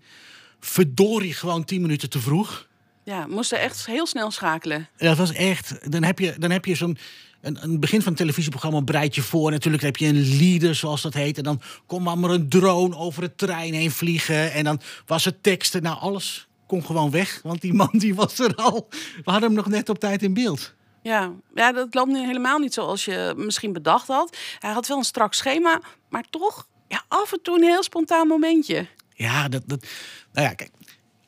Verdorie, 0.60 1.34
gewoon 1.34 1.64
10 1.64 1.82
minuten 1.82 2.10
te 2.10 2.20
vroeg. 2.20 2.68
Ja, 3.04 3.28
moesten 3.28 3.60
echt 3.60 3.86
heel 3.86 4.08
snel 4.08 4.32
schakelen. 4.32 4.90
Dat 4.98 5.18
was 5.18 5.32
echt. 5.32 5.92
Dan 5.92 6.04
heb 6.04 6.20
je, 6.20 6.36
dan 6.38 6.52
heb 6.52 6.66
je 6.66 6.76
zo'n. 6.76 6.98
Een, 7.42 7.64
een 7.64 7.80
begin 7.80 8.02
van 8.02 8.12
een 8.12 8.18
televisieprogramma 8.18 8.82
bereid 8.82 9.16
je 9.16 9.22
voor. 9.22 9.52
Natuurlijk 9.52 9.84
heb 9.84 9.98
je 9.98 10.08
een 10.08 10.38
leader, 10.38 10.76
zoals 10.76 11.02
dat 11.02 11.14
heet. 11.14 11.38
En 11.38 11.44
dan 11.44 11.62
kon 11.86 12.04
maar, 12.04 12.18
maar 12.18 12.30
een 12.30 12.50
drone 12.50 12.96
over 12.96 13.24
het 13.24 13.38
trein 13.38 13.74
heen 13.74 13.92
vliegen. 13.92 14.52
En 14.52 14.64
dan 14.64 14.82
was 15.06 15.26
het 15.26 15.44
teksten. 15.44 15.84
Nou, 15.84 16.00
alles 16.00 16.48
kon 16.68 16.86
gewoon 16.86 17.12
weg. 17.12 17.40
Want 17.44 17.62
die 17.62 17.74
man 17.74 17.90
die 17.92 18.16
was 18.16 18.40
er 18.40 18.56
al. 18.56 18.88
We 18.90 19.32
hadden 19.32 19.50
hem 19.50 19.58
nog 19.58 19.68
net 19.68 19.90
op 19.90 20.00
tijd 20.00 20.24
in 20.24 20.34
beeld. 20.34 20.74
Ja. 21.04 21.32
ja, 21.56 21.72
dat 21.72 21.94
loopt 21.94 22.12
nu 22.12 22.26
helemaal 22.26 22.60
niet 22.60 22.74
zoals 22.74 23.06
je 23.06 23.34
misschien 23.38 23.74
bedacht 23.74 24.08
had. 24.08 24.38
Hij 24.60 24.72
had 24.72 24.88
wel 24.88 24.98
een 24.98 25.04
strak 25.04 25.34
schema, 25.34 25.82
maar 26.10 26.24
toch 26.30 26.68
ja, 26.88 27.04
af 27.08 27.34
en 27.34 27.42
toe 27.42 27.56
een 27.56 27.64
heel 27.64 27.84
spontaan 27.84 28.28
momentje. 28.28 28.88
Ja, 29.14 29.48
dat. 29.48 29.64
dat 29.66 29.86
nou 30.34 30.48
ja, 30.48 30.54
kijk. 30.54 30.72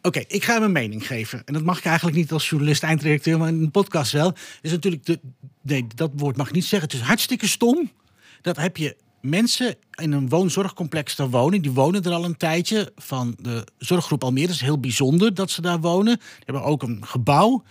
Oké, 0.01 0.23
ik 0.27 0.43
ga 0.43 0.59
mijn 0.59 0.71
mening 0.71 1.07
geven. 1.07 1.41
En 1.45 1.53
dat 1.53 1.63
mag 1.63 1.77
ik 1.77 1.85
eigenlijk 1.85 2.17
niet 2.17 2.31
als 2.31 2.49
journalist, 2.49 2.83
eindredacteur, 2.83 3.37
maar 3.37 3.47
in 3.47 3.61
een 3.61 3.71
podcast 3.71 4.11
wel. 4.11 4.33
Is 4.61 4.71
natuurlijk 4.71 5.05
de. 5.05 5.19
Nee, 5.61 5.87
dat 5.95 6.11
woord 6.15 6.37
mag 6.37 6.47
ik 6.47 6.53
niet 6.53 6.65
zeggen. 6.65 6.89
Het 6.89 6.99
is 6.99 7.07
hartstikke 7.07 7.47
stom. 7.47 7.91
Dat 8.41 8.57
heb 8.57 8.77
je 8.77 8.95
mensen 9.21 9.75
in 9.91 10.11
een 10.11 10.29
woonzorgcomplex 10.29 11.15
daar 11.15 11.29
wonen. 11.29 11.61
Die 11.61 11.71
wonen 11.71 12.03
er 12.03 12.11
al 12.11 12.25
een 12.25 12.37
tijdje 12.37 12.91
van 12.95 13.35
de 13.41 13.67
zorggroep 13.77 14.23
Almere. 14.23 14.45
Het 14.45 14.55
is 14.55 14.61
heel 14.61 14.79
bijzonder 14.79 15.33
dat 15.33 15.51
ze 15.51 15.61
daar 15.61 15.79
wonen. 15.79 16.17
Die 16.17 16.43
hebben 16.45 16.63
ook 16.63 16.83
een 16.83 17.05
gebouw. 17.05 17.63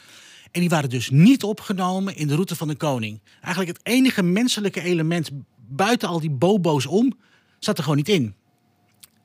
En 0.55 0.61
die 0.61 0.69
waren 0.69 0.91
dus 0.91 1.11
niet 1.11 1.43
opgenomen 1.43 2.17
in 2.17 2.27
de 2.27 2.35
route 2.35 2.57
van 2.57 2.69
de 2.69 2.75
koning. 2.75 3.21
Eigenlijk 3.41 3.77
het 3.77 3.87
enige 3.87 4.23
menselijke 4.23 4.81
element 4.81 5.31
buiten 5.69 6.09
al 6.09 6.21
die 6.21 6.31
bobo's 6.31 6.87
om 6.87 7.13
zat 7.59 7.77
er 7.77 7.83
gewoon 7.83 7.99
niet 7.99 8.09
in. 8.09 8.35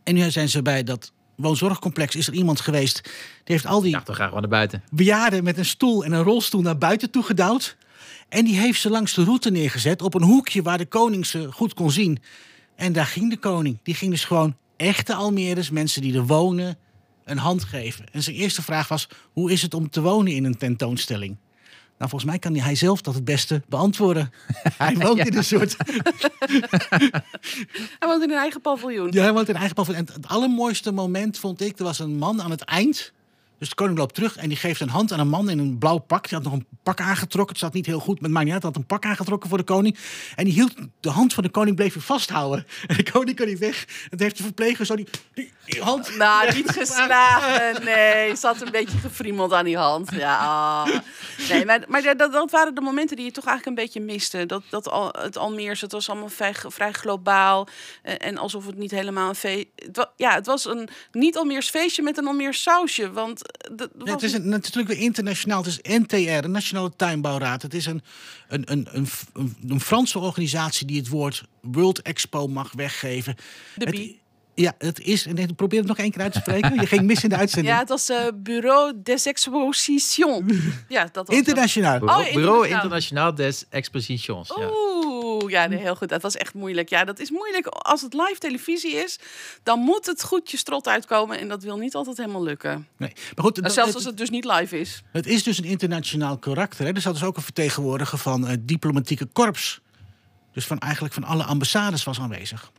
En 0.04 0.14
nu 0.14 0.32
zijn 0.32 0.50
ze 0.50 0.62
bij 0.62 0.84
dat 0.84 1.12
woonzorgcomplex. 1.36 2.16
Is 2.16 2.28
er 2.28 2.34
iemand 2.34 2.60
geweest 2.60 3.02
die 3.04 3.12
heeft 3.44 3.66
al 3.66 3.82
die 3.82 3.92
Ja, 3.92 4.02
toch 4.02 4.16
graag 4.16 4.32
naar 4.32 4.48
buiten. 4.48 4.84
bejaarden 4.92 5.44
met 5.44 5.58
een 5.58 5.66
stoel 5.66 6.06
en 6.06 6.12
een 6.12 6.24
rolstoel 6.24 6.62
naar 6.62 6.78
buiten 6.78 7.12
toe 7.12 7.24
gedouwd. 7.24 7.78
En 8.30 8.46
die 8.46 8.60
heeft 8.60 8.82
ze 8.82 8.90
langs 8.90 9.14
de 9.14 9.24
route 9.24 9.52
neergezet 9.52 10.02
op 10.02 10.14
een 10.14 10.24
hoekje 10.24 10.62
waar 10.62 10.78
de 10.78 10.86
koning 10.86 11.26
ze 11.26 11.52
goed 11.52 11.74
kon 11.74 11.92
zien. 11.92 12.20
En 12.76 12.94
daar 12.94 13.06
ging 13.06 13.30
de 13.30 13.38
koning. 13.38 13.78
Die 13.84 13.96
ging 13.96 14.12
dus 14.12 14.26
gewoon 14.26 14.56
echte 14.78 15.14
Almeres, 15.14 15.70
mensen 15.70 16.02
die 16.02 16.16
er 16.16 16.26
wonen, 16.26 16.78
een 17.30 17.38
hand 17.38 17.64
geven. 17.64 18.06
En 18.12 18.24
zijn 18.24 18.36
eerste 18.36 18.62
vraag 18.62 18.88
was: 18.88 19.08
hoe 19.32 19.52
is 19.52 19.62
het 19.62 19.74
om 19.74 19.90
te 19.90 20.02
wonen 20.02 20.34
in 20.34 20.46
een 20.46 20.58
tentoonstelling? 20.58 21.38
Nou, 21.98 22.12
volgens 22.12 22.32
mij 22.32 22.40
kan 22.40 22.56
hij 22.56 22.76
zelf 22.76 23.02
dat 23.02 23.14
het 23.14 23.24
beste 23.26 23.62
beantwoorden. 23.68 24.32
Hij 24.78 24.98
woont 24.98 25.20
in 25.20 25.38
een 25.38 25.44
soort. 25.44 25.76
Hij 28.00 28.08
woont 28.08 28.24
in 28.24 28.30
een 28.30 28.38
eigen 28.38 28.62
paviljoen. 28.62 29.12
Ja, 29.12 29.22
hij 29.22 29.34
woont 29.34 29.50
in 29.50 29.56
eigen 29.56 29.76
paviljoen. 29.76 30.06
En 30.08 30.14
het 30.14 30.28
allermooiste 30.28 30.92
moment 30.92 31.38
vond 31.38 31.62
ik, 31.62 31.80
er 31.80 31.84
was 31.84 32.00
een 32.00 32.18
man 32.18 32.42
aan 32.42 32.52
het 32.52 32.62
eind. 32.62 33.14
Dus 33.60 33.70
de 33.70 33.76
koning 33.76 33.98
loopt 33.98 34.14
terug 34.14 34.38
en 34.38 34.48
die 34.48 34.58
geeft 34.58 34.82
een 34.82 34.90
hand 34.90 35.12
aan 35.12 35.20
een 35.20 35.28
man 35.28 35.50
in 35.50 35.60
een 35.60 35.78
blauw 35.78 35.98
pak. 35.98 36.28
Die 36.28 36.38
had 36.38 36.44
nog 36.44 36.54
een 36.54 36.68
pak 36.84 37.00
aangetrokken. 37.00 37.56
Het 37.56 37.64
zat 37.64 37.74
niet 37.74 37.86
heel 37.86 38.00
goed, 38.00 38.16
maar 38.16 38.24
het 38.24 38.32
maakt 38.32 38.46
niet 38.46 38.54
uit. 38.54 38.64
Hij 38.64 38.72
had 38.72 38.82
een 38.82 38.88
pak 38.88 39.06
aangetrokken 39.06 39.50
voor 39.50 39.58
de 39.58 39.64
koning. 39.64 39.98
En 40.36 40.44
die 40.44 40.54
hield 40.54 40.74
de 41.00 41.10
hand 41.10 41.34
van 41.34 41.44
de 41.44 41.50
koning 41.50 41.76
bleef 41.76 41.94
hij 41.94 42.02
vasthouden. 42.02 42.66
En 42.88 42.96
de 42.96 43.12
koning 43.12 43.38
kon 43.38 43.46
niet 43.46 43.60
weg. 43.60 43.86
En 44.04 44.10
toen 44.10 44.20
heeft 44.20 44.38
de 44.38 44.44
verpleger 44.44 44.86
zo 44.86 44.96
die, 44.96 45.08
die, 45.34 45.54
die 45.66 45.82
hand... 45.82 46.18
Nou, 46.18 46.56
niet 46.56 46.70
geslagen. 46.70 47.84
Nee, 47.84 48.36
zat 48.36 48.62
een 48.62 48.72
beetje 48.72 48.98
gefriemeld 48.98 49.54
aan 49.54 49.66
die 49.66 49.78
hand. 49.78 50.12
Ja. 50.12 50.86
Nee, 51.50 51.66
maar, 51.66 51.84
maar 51.88 52.02
dat, 52.02 52.32
dat 52.32 52.52
waren 52.52 52.76
de 52.76 52.82
momenten 52.82 53.16
die 53.16 53.26
je 53.26 53.32
toch 53.32 53.46
eigenlijk 53.46 53.78
een 53.78 53.84
beetje 53.86 54.14
miste. 54.14 54.46
Dat, 54.46 54.64
dat 54.70 54.90
al, 54.90 55.16
het 55.20 55.38
Almeers, 55.38 55.82
het 55.82 55.92
was 55.92 56.10
allemaal 56.10 56.30
vrij, 56.30 56.54
vrij 56.68 56.92
globaal. 56.92 57.68
En 58.02 58.38
alsof 58.38 58.66
het 58.66 58.78
niet 58.78 58.92
helemaal 58.92 59.30
een 59.30 59.36
feest... 59.36 59.68
Ja, 60.16 60.34
het 60.34 60.46
was 60.46 60.66
een 60.66 60.90
niet-Almeers 61.12 61.70
feestje 61.70 62.02
met 62.02 62.18
een 62.18 62.28
Almeers 62.28 62.62
sausje. 62.62 63.12
Want 63.12 63.49
Ja, 64.04 64.12
het 64.12 64.24
is 64.24 64.34
een, 64.34 64.50
natuurlijk 64.50 64.88
weer 64.88 65.06
internationaal. 65.06 65.64
Het 65.64 65.68
is 65.68 65.98
NTR, 65.98 66.42
de 66.42 66.48
Nationale 66.48 66.92
Tuinbouwraad. 66.96 67.62
Het 67.62 67.74
is 67.74 67.86
een, 67.86 68.02
een, 68.48 68.72
een, 68.72 68.88
een, 68.92 69.08
een, 69.34 69.56
een 69.68 69.82
Franse 69.82 70.20
organisatie 70.20 70.88
die 70.88 70.98
het 70.98 71.08
woord 71.10 71.44
World 71.62 72.02
Expo 72.02 72.48
mag 72.48 72.72
weggeven. 72.76 73.36
De 73.76 73.86
Het-. 73.86 74.18
Ja, 74.54 74.74
het 74.78 75.00
is. 75.00 75.26
En 75.26 75.56
probeer 75.56 75.80
het 75.80 75.88
nog 75.88 75.98
één 75.98 76.12
keer 76.12 76.22
uit 76.22 76.34
te 76.34 76.40
spreken. 76.40 76.76
Je 76.80 76.86
ging 76.88 77.04
mis 77.04 77.24
in 77.24 77.30
de 77.30 77.36
uitzending. 77.44 77.74
Ja, 77.74 77.80
het 77.80 77.90
was 77.90 78.10
eh 78.10 78.18
Bureau 78.36 78.94
des 79.04 79.26
Expositions. 79.26 80.54
Ja, 80.88 81.10
dat 81.12 81.28
was. 81.28 81.36
Internationaal. 81.38 82.00
Bureau, 82.00 82.20
Oh, 82.20 82.34
Bureau 82.34 82.68
internationaal. 82.68 82.84
Internationaal 82.84 83.36
des 83.36 83.66
Expositions. 83.70 84.52
Ja. 84.58 84.66
Oeh, 84.66 84.89
ja, 85.50 85.66
nee, 85.66 85.80
heel 85.80 85.96
goed. 85.96 86.10
Dat 86.10 86.22
was 86.22 86.36
echt 86.36 86.54
moeilijk. 86.54 86.90
Ja, 86.90 87.04
dat 87.04 87.20
is 87.20 87.30
moeilijk. 87.32 87.66
Als 87.68 88.02
het 88.02 88.14
live 88.14 88.36
televisie 88.40 88.92
is, 88.96 89.20
dan 89.64 89.80
moet 89.80 90.06
het 90.06 90.24
goed 90.24 90.52
je 90.52 90.58
strot 90.58 90.88
uitkomen. 90.88 91.40
En 91.40 91.48
dat 91.48 91.64
wil 91.64 91.78
niet 91.78 91.96
altijd 91.96 92.18
helemaal 92.18 92.44
lukken. 92.44 92.88
Nee. 92.98 93.14
Maar 93.36 93.46
goed, 93.46 93.56
dat- 93.64 93.74
Zelfs 93.74 93.96
als 93.96 94.04
het 94.04 94.18
dus 94.18 94.30
niet 94.30 94.46
live 94.46 94.80
is. 94.80 95.02
het 95.12 95.28
is 95.28 95.44
dus 95.44 95.58
een 95.58 95.64
internationaal 95.66 96.38
karakter. 96.38 96.86
Hè. 96.86 96.92
Er 96.94 97.02
zat 97.02 97.14
dus 97.14 97.24
ook 97.24 97.38
een 97.38 97.44
vertegenwoordiger 97.44 98.18
van 98.18 98.48
het 98.48 98.68
diplomatieke 98.68 99.26
korps. 99.26 99.80
Dus 100.54 100.66
van 100.68 100.80
eigenlijk 100.80 101.14
van 101.14 101.24
alle 101.24 101.44
ambassades 101.44 102.04
was 102.04 102.20
aanwezig. 102.20 102.72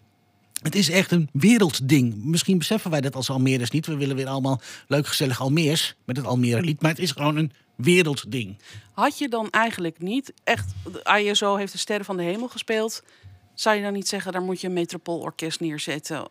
Het 0.62 0.74
is 0.74 0.90
echt 0.90 1.10
een 1.10 1.28
wereldding. 1.32 2.24
Misschien 2.24 2.58
beseffen 2.58 2.90
wij 2.90 3.00
dat 3.00 3.14
als 3.14 3.30
Almeerders 3.30 3.70
niet. 3.70 3.86
We 3.86 3.96
willen 3.96 4.16
weer 4.16 4.26
allemaal 4.26 4.60
leuk 4.86 5.06
gezellig 5.06 5.40
Almeers 5.40 5.94
met 6.04 6.16
het 6.16 6.26
Almere 6.26 6.62
lied. 6.62 6.82
Maar 6.82 6.90
het 6.90 7.00
is 7.00 7.10
gewoon 7.10 7.36
een 7.36 7.52
wereldding. 7.76 8.58
Had 8.92 9.18
je 9.18 9.28
dan 9.28 9.50
eigenlijk 9.50 9.98
niet 9.98 10.32
echt... 10.44 10.74
de 10.92 11.20
ISO 11.24 11.56
heeft 11.56 11.72
de 11.72 11.78
Sterren 11.78 12.04
van 12.04 12.16
de 12.16 12.22
Hemel 12.22 12.48
gespeeld. 12.48 13.02
Zou 13.54 13.76
je 13.76 13.82
dan 13.82 13.92
niet 13.92 14.08
zeggen, 14.08 14.32
daar 14.32 14.42
moet 14.42 14.60
je 14.60 14.66
een 14.66 14.72
metropoolorkest 14.72 15.60
neerzetten? 15.60 16.28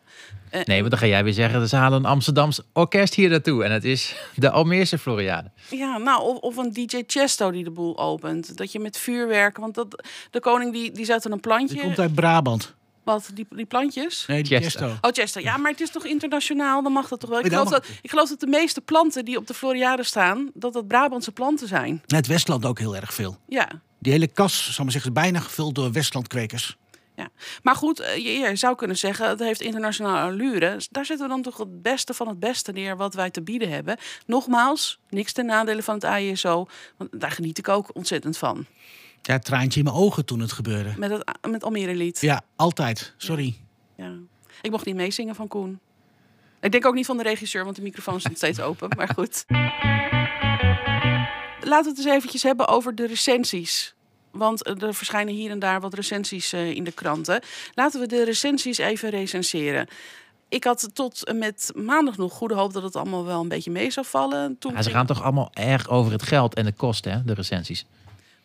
Eh, 0.50 0.63
Nee, 0.63 0.79
want 0.79 0.89
dan 0.89 1.00
ga 1.00 1.05
jij 1.05 1.24
weer 1.24 1.33
zeggen, 1.33 1.69
ze 1.69 1.75
halen 1.75 2.00
een 2.00 2.05
Amsterdams 2.05 2.62
orkest 2.74 3.13
hier 3.13 3.29
naartoe. 3.29 3.63
En 3.63 3.71
het 3.71 3.83
is 3.83 4.15
de 4.36 4.50
Almeerse 4.50 4.98
Floriade. 4.98 5.51
Ja, 5.69 5.98
nou, 5.98 6.21
of, 6.21 6.38
of 6.38 6.57
een 6.57 6.74
DJ 6.74 7.03
Chesto 7.07 7.51
die 7.51 7.63
de 7.63 7.71
boel 7.71 7.98
opent. 7.98 8.57
Dat 8.57 8.71
je 8.71 8.79
met 8.79 8.98
vuurwerk... 8.98 9.57
Want 9.57 9.75
dat, 9.75 10.07
de 10.31 10.39
koning 10.39 10.74
die, 10.74 10.91
die 10.91 11.05
zet 11.05 11.25
er 11.25 11.31
een 11.31 11.38
Die 11.38 11.48
plantje... 11.48 11.81
komt 11.81 12.00
uit 12.00 12.13
Brabant. 12.13 12.75
Wat, 13.03 13.29
die, 13.34 13.48
die 13.50 13.65
plantjes? 13.65 14.25
Nee, 14.27 14.44
die 14.44 14.60
Chesto. 14.60 14.86
Oh, 15.01 15.12
Chester. 15.12 15.41
Ja, 15.41 15.58
maar 15.58 15.72
het 15.72 15.82
is 15.82 15.91
toch 15.91 16.06
internationaal? 16.06 16.84
Dan 16.84 16.91
mag 16.91 17.08
dat 17.08 17.20
toch 17.20 17.29
wel? 17.29 17.39
Ik 17.39 17.46
Ja, 17.46 17.51
geloof, 17.51 17.70
dat, 17.70 17.86
ik 18.01 18.10
geloof 18.10 18.29
dat 18.29 18.39
de 18.39 18.48
meeste 18.48 18.82
planten 18.82 19.25
die 19.25 19.38
op 19.38 19.48
de 19.48 19.53
Floriade 19.53 20.03
staan, 20.03 20.51
dat 20.53 20.74
dat 20.74 20.88
Brabantse 20.88 21.32
planten 21.32 21.68
zijn. 21.68 22.03
Het 22.08 22.27
Westland 22.27 22.65
ook 22.65 22.79
heel 22.79 22.96
erg 22.96 23.13
veel. 23.13 23.38
Ja. 23.48 23.68
Die 24.00 24.12
hele 24.12 24.27
kas, 24.27 24.74
zal 24.74 24.84
maar 24.84 24.94
zeggen, 24.94 25.12
is 25.12 25.22
bijna 25.22 25.39
gevuld 25.39 25.75
door 25.75 25.91
Westlandkwekers. 25.91 26.77
Ja. 27.20 27.29
Maar 27.63 27.75
goed, 27.75 28.00
eh, 28.00 28.15
je, 28.15 28.32
je 28.32 28.56
zou 28.56 28.75
kunnen 28.75 28.98
zeggen, 28.98 29.29
het 29.29 29.39
heeft 29.39 29.62
internationale 29.62 30.32
allure. 30.32 30.82
Daar 30.91 31.06
zetten 31.06 31.27
we 31.27 31.34
dan 31.34 31.41
toch 31.41 31.58
het 31.58 31.82
beste 31.82 32.13
van 32.13 32.27
het 32.27 32.39
beste 32.39 32.72
neer 32.72 32.98
wat 32.98 33.13
wij 33.13 33.29
te 33.29 33.41
bieden 33.41 33.70
hebben. 33.70 33.98
Nogmaals, 34.25 35.00
niks 35.10 35.32
ten 35.34 35.46
nadele 35.46 35.84
van 35.84 35.94
het 35.94 36.03
AISO, 36.03 36.68
want 36.98 37.20
daar 37.20 37.32
geniet 37.32 37.58
ik 37.58 37.68
ook 37.68 37.96
ontzettend 37.96 38.38
van. 38.38 38.65
Ja, 39.22 39.34
het 39.34 39.46
traantje 39.46 39.80
in 39.80 39.86
mijn 39.86 39.98
ogen 39.98 40.26
toen 40.26 40.40
het 40.40 40.52
gebeurde. 40.52 40.94
Met 40.98 41.10
het 41.12 41.24
met 41.50 41.64
Almere 41.64 41.96
lied. 41.96 42.22
Ja, 42.22 42.42
altijd. 42.56 43.14
Sorry. 43.18 43.58
Ja. 43.96 44.12
Ik 44.62 44.72
mocht 44.72 44.86
niet 44.86 44.96
meezingen 44.96 45.36
van 45.36 45.48
Koen. 45.48 45.80
Ik 46.62 46.72
denk 46.72 46.86
ook 46.86 46.94
niet 46.94 47.06
van 47.06 47.18
de 47.18 47.24
regisseur, 47.24 47.64
want 47.64 47.76
de 47.76 47.82
microfoon 47.82 48.20
stond 48.20 48.38
steeds 48.38 48.60
open. 48.60 48.90
Maar 48.98 49.10
goed. 49.16 49.46
Laten 51.62 51.84
we 51.84 51.90
het 51.90 51.98
eens 51.98 52.16
eventjes 52.16 52.44
hebben 52.44 52.68
over 52.68 52.96
de 52.96 53.08
recensies. 53.08 53.94
Want 54.32 54.68
er 54.82 54.94
verschijnen 54.94 55.34
hier 55.34 55.52
en 55.52 55.60
daar 55.60 55.82
wat 55.82 55.94
recensies 55.94 56.54
eh, 56.54 56.70
in 56.70 56.84
de 56.84 56.92
kranten. 56.92 57.42
Laten 57.74 58.00
we 58.00 58.08
de 58.08 58.24
recensies 58.24 58.78
even 58.78 59.10
recenseren. 59.10 59.88
Ik 60.50 60.64
had 60.64 60.90
tot 60.94 61.26
en 61.26 61.38
met 61.38 61.72
maandag 61.76 62.18
nog 62.18 62.34
goede 62.34 62.54
hoop 62.54 62.74
dat 62.74 62.84
het 62.84 62.96
allemaal 62.96 63.26
wel 63.26 63.42
een 63.42 63.48
beetje 63.48 63.72
mee 63.72 63.92
zou 63.92 64.06
vallen. 64.10 64.56
Toen 64.60 64.72
Ja, 64.72 64.78
ze 64.78 64.84
ging- 64.84 64.96
gaan 64.96 65.06
toch 65.06 65.24
allemaal 65.24 65.50
erg 65.54 65.90
over 65.90 66.12
het 66.12 66.24
geld 66.24 66.54
en 66.56 66.66
de 66.66 66.72
kosten, 66.72 67.12
hè, 67.12 67.24
de 67.24 67.34
recensies. 67.34 67.86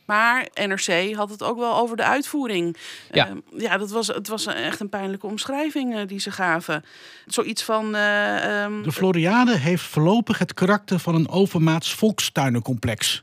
Maar 0.04 0.48
NRC 0.54 1.14
had 1.14 1.30
het 1.30 1.42
ook 1.42 1.58
wel 1.58 1.76
over 1.76 1.96
de 1.96 2.04
uitvoering. 2.04 2.76
Ja. 3.12 3.26
Ehm, 3.28 3.38
ja, 3.56 3.76
dat 3.78 3.90
was, 3.90 4.06
het 4.06 4.28
was 4.28 4.46
echt 4.46 4.80
een 4.80 4.88
pijnlijke 4.88 5.26
omschrijving 5.26 5.94
eh, 5.96 6.06
die 6.06 6.18
ze 6.18 6.30
gaven. 6.30 6.84
Zoiets 7.26 7.62
van. 7.62 7.94
eh, 7.94 8.62
ehm, 8.62 8.82
De 8.82 8.92
Floriade 8.92 9.56
heeft 9.56 9.82
voorlopig 9.84 10.38
het 10.38 10.54
karakter 10.54 10.98
van 10.98 11.14
een 11.14 11.28
overmaats 11.28 11.94
volkstuinencomplex. 11.94 13.22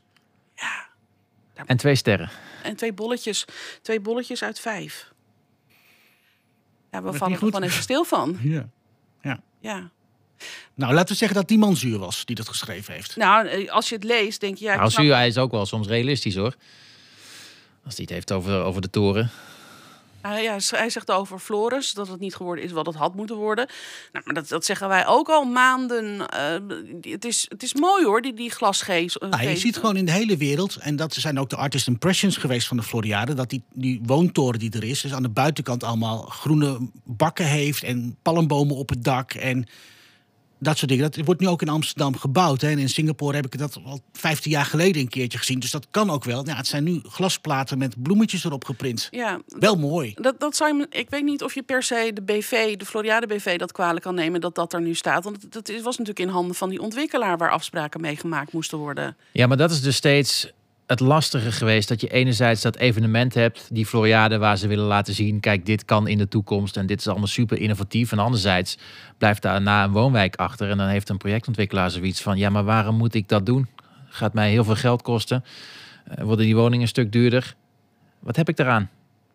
En 1.66 1.78
twee 1.78 1.96
sterren. 1.96 2.30
en 2.64 2.76
twee 2.76 2.94
bolletjes, 2.94 3.46
twee 3.82 4.00
bolletjes 4.00 4.44
uit 4.44 4.60
vijf. 4.60 5.12
Ja, 6.92 7.02
we 7.04 7.14
vallen 7.14 7.34
er 7.34 7.40
goed? 7.40 7.54
gewoon 7.54 7.70
even 7.70 7.84
stil 7.84 8.04
van. 8.04 8.38
Ja. 9.22 9.40
Ja. 9.60 9.92
Nou, 10.74 10.94
laten 10.94 11.08
we 11.12 11.16
zeggen 11.16 11.38
dat 11.38 11.48
die 11.48 11.58
man 11.58 11.76
zuur 11.76 11.98
was 12.00 12.26
die 12.26 12.36
dat 12.36 12.48
geschreven 12.50 12.94
heeft. 12.94 13.16
Nou, 13.16 13.48
eh, 13.48 13.72
als 13.72 13.90
je 13.90 13.96
het 13.96 14.04
leest, 14.04 14.40
denk 14.40 14.58
je. 14.58 14.66
Ja, 14.66 14.76
Nou, 14.76 14.90
snap- 14.90 15.04
Zuur, 15.04 15.14
hij 15.16 15.28
is 15.28 15.38
ook 15.38 15.52
wel 15.52 15.66
soms 15.66 15.88
realistisch 15.88 16.36
hoor. 16.36 16.56
Als 17.86 17.96
hij 17.96 18.04
het 18.04 18.10
heeft 18.14 18.32
over, 18.32 18.64
over 18.64 18.82
de 18.82 18.90
toren. 18.90 19.30
Ah, 20.22 20.42
ja, 20.42 20.58
hij 20.70 20.90
zegt 20.90 21.12
over 21.12 21.40
Floris 21.40 21.94
dat 21.94 22.08
het 22.08 22.20
niet 22.20 22.36
geworden 22.36 22.64
is 22.64 22.72
wat 22.72 22.86
het 22.86 22.96
had 22.96 23.16
moeten 23.16 23.36
worden. 23.36 23.68
Nou, 24.12 24.26
maar 24.26 24.34
dat, 24.34 24.48
dat 24.48 24.66
zeggen 24.66 24.88
wij 24.88 25.08
ook 25.08 25.30
al 25.30 25.44
maanden. 25.44 26.28
Eh, 26.30 27.12
het, 27.12 27.26
is, 27.26 27.46
het 27.50 27.64
is 27.64 27.74
mooi 27.74 28.06
hoor, 28.06 28.22
die, 28.22 28.34
die 28.34 28.50
glasgeest. 28.52 29.20
Nou, 29.20 29.48
je 29.50 29.58
ziet 29.58 29.76
gewoon 29.76 29.98
in 29.98 30.06
de 30.06 30.12
hele 30.12 30.38
wereld, 30.38 30.76
en 30.76 30.96
dat 30.96 31.14
zijn 31.14 31.40
ook 31.40 31.50
de 31.50 31.56
artist 31.56 31.88
impressions 31.88 32.38
geweest 32.38 32.68
van 32.68 32.78
de 32.78 32.84
Floriade, 32.84 33.34
dat 33.34 33.50
die, 33.50 33.64
die 33.74 34.00
woontoren 34.04 34.60
die 34.60 34.72
er 34.72 34.84
is, 34.84 35.02
dus 35.02 35.14
aan 35.14 35.22
de 35.24 35.30
buitenkant 35.30 35.84
allemaal 35.84 36.22
groene 36.22 36.90
bakken 37.04 37.46
heeft 37.46 37.84
en 37.84 38.18
palmbomen 38.22 38.76
op 38.76 38.90
het 38.90 39.04
dak 39.04 39.34
en 39.34 39.68
dat 40.64 40.78
soort 40.78 40.90
dingen. 40.92 41.12
Dat 41.12 41.26
wordt 41.26 41.42
nu 41.42 41.48
ook 41.48 41.62
in 41.62 41.70
Amsterdam 41.70 42.18
gebouwd. 42.18 42.62
Hè. 42.62 42.70
En 42.70 42.80
in 42.80 42.90
Singapore 42.90 43.36
heb 43.36 43.46
ik 43.46 43.58
dat 43.58 43.78
al 43.86 44.02
15 44.14 44.52
jaar 44.52 44.66
geleden 44.66 45.02
een 45.02 45.08
keertje 45.10 45.38
gezien. 45.38 45.60
Dus 45.60 45.72
dat 45.72 45.88
kan 45.92 46.10
ook 46.10 46.24
wel. 46.24 46.46
Ja, 46.48 46.56
het 46.56 46.68
zijn 46.68 46.84
nu 46.84 47.00
glasplaten 47.08 47.78
met 47.78 48.02
bloemetjes 48.04 48.44
erop 48.44 48.66
geprint. 48.66 49.08
Ja, 49.12 49.40
Wel 49.48 49.76
mooi. 49.76 50.14
Dat, 50.16 50.40
dat 50.40 50.56
zou 50.56 50.78
je, 50.78 50.88
ik 50.90 51.10
weet 51.10 51.24
niet 51.24 51.44
of 51.44 51.54
je 51.54 51.62
per 51.64 51.84
se 51.84 52.12
de 52.14 52.22
BV, 52.22 52.76
de 52.78 52.86
Floriade 52.86 53.28
BV, 53.28 53.58
dat 53.58 53.72
kwalijk 53.72 54.04
kan 54.04 54.16
nemen 54.16 54.42
dat 54.42 54.56
dat 54.56 54.74
er 54.74 54.82
nu 54.82 54.94
staat. 54.96 55.24
Want 55.24 55.42
het, 55.42 55.54
het 55.54 55.70
is- 55.70 55.82
was 55.82 55.98
natuurlijk 55.98 56.28
in 56.28 56.34
handen 56.34 56.56
van 56.56 56.70
die 56.70 56.82
ontwikkelaar 56.82 57.38
waar 57.38 57.52
afspraken 57.52 58.02
mee 58.02 58.16
gemaakt 58.16 58.54
moesten 58.54 58.78
worden. 58.78 59.18
Ja, 59.32 59.48
maar 59.48 59.58
dat 59.58 59.72
is 59.72 59.82
dus 59.82 59.96
steeds 59.96 60.52
het 60.92 61.00
lastige 61.00 61.52
geweest. 61.52 61.88
Dat 61.88 62.02
je 62.02 62.08
enerzijds 62.08 62.62
dat 62.62 62.78
evenement 62.78 63.34
hebt, 63.34 63.68
die 63.72 63.86
Floriade, 63.86 64.38
waar 64.38 64.58
ze 64.58 64.68
willen 64.68 64.86
laten 64.86 65.14
zien: 65.14 65.40
kijk, 65.40 65.66
dit 65.66 65.86
kan 65.86 66.08
in 66.08 66.18
de 66.18 66.28
toekomst 66.28 66.78
en 66.78 66.86
dit 66.86 67.00
is 67.00 67.08
allemaal 67.08 67.28
super 67.28 67.60
innovatief. 67.60 68.12
En 68.12 68.20
anderzijds 68.20 68.78
blijft 69.18 69.42
daarna 69.42 69.84
een 69.84 69.92
woonwijk 69.92 70.36
achter. 70.36 70.70
En 70.70 70.78
dan 70.78 70.88
heeft 70.88 71.10
een 71.10 71.18
projectontwikkelaar 71.18 71.92
zoiets 71.92 72.22
van: 72.22 72.38
ja, 72.38 72.50
maar 72.50 72.64
waarom 72.64 72.96
moet 72.96 73.14
ik 73.14 73.28
dat 73.28 73.46
doen? 73.46 73.68
Gaat 74.10 74.34
mij 74.34 74.50
heel 74.50 74.64
veel 74.64 74.76
geld 74.76 75.02
kosten. 75.02 75.44
Eh, 76.06 76.24
worden 76.24 76.46
die 76.46 76.56
woningen 76.56 76.82
een 76.82 76.88
stuk 76.88 77.12
duurder? 77.12 77.56
Wat 78.20 78.36
heb 78.36 78.50
ik 78.50 78.56
daaraan? 78.56 78.90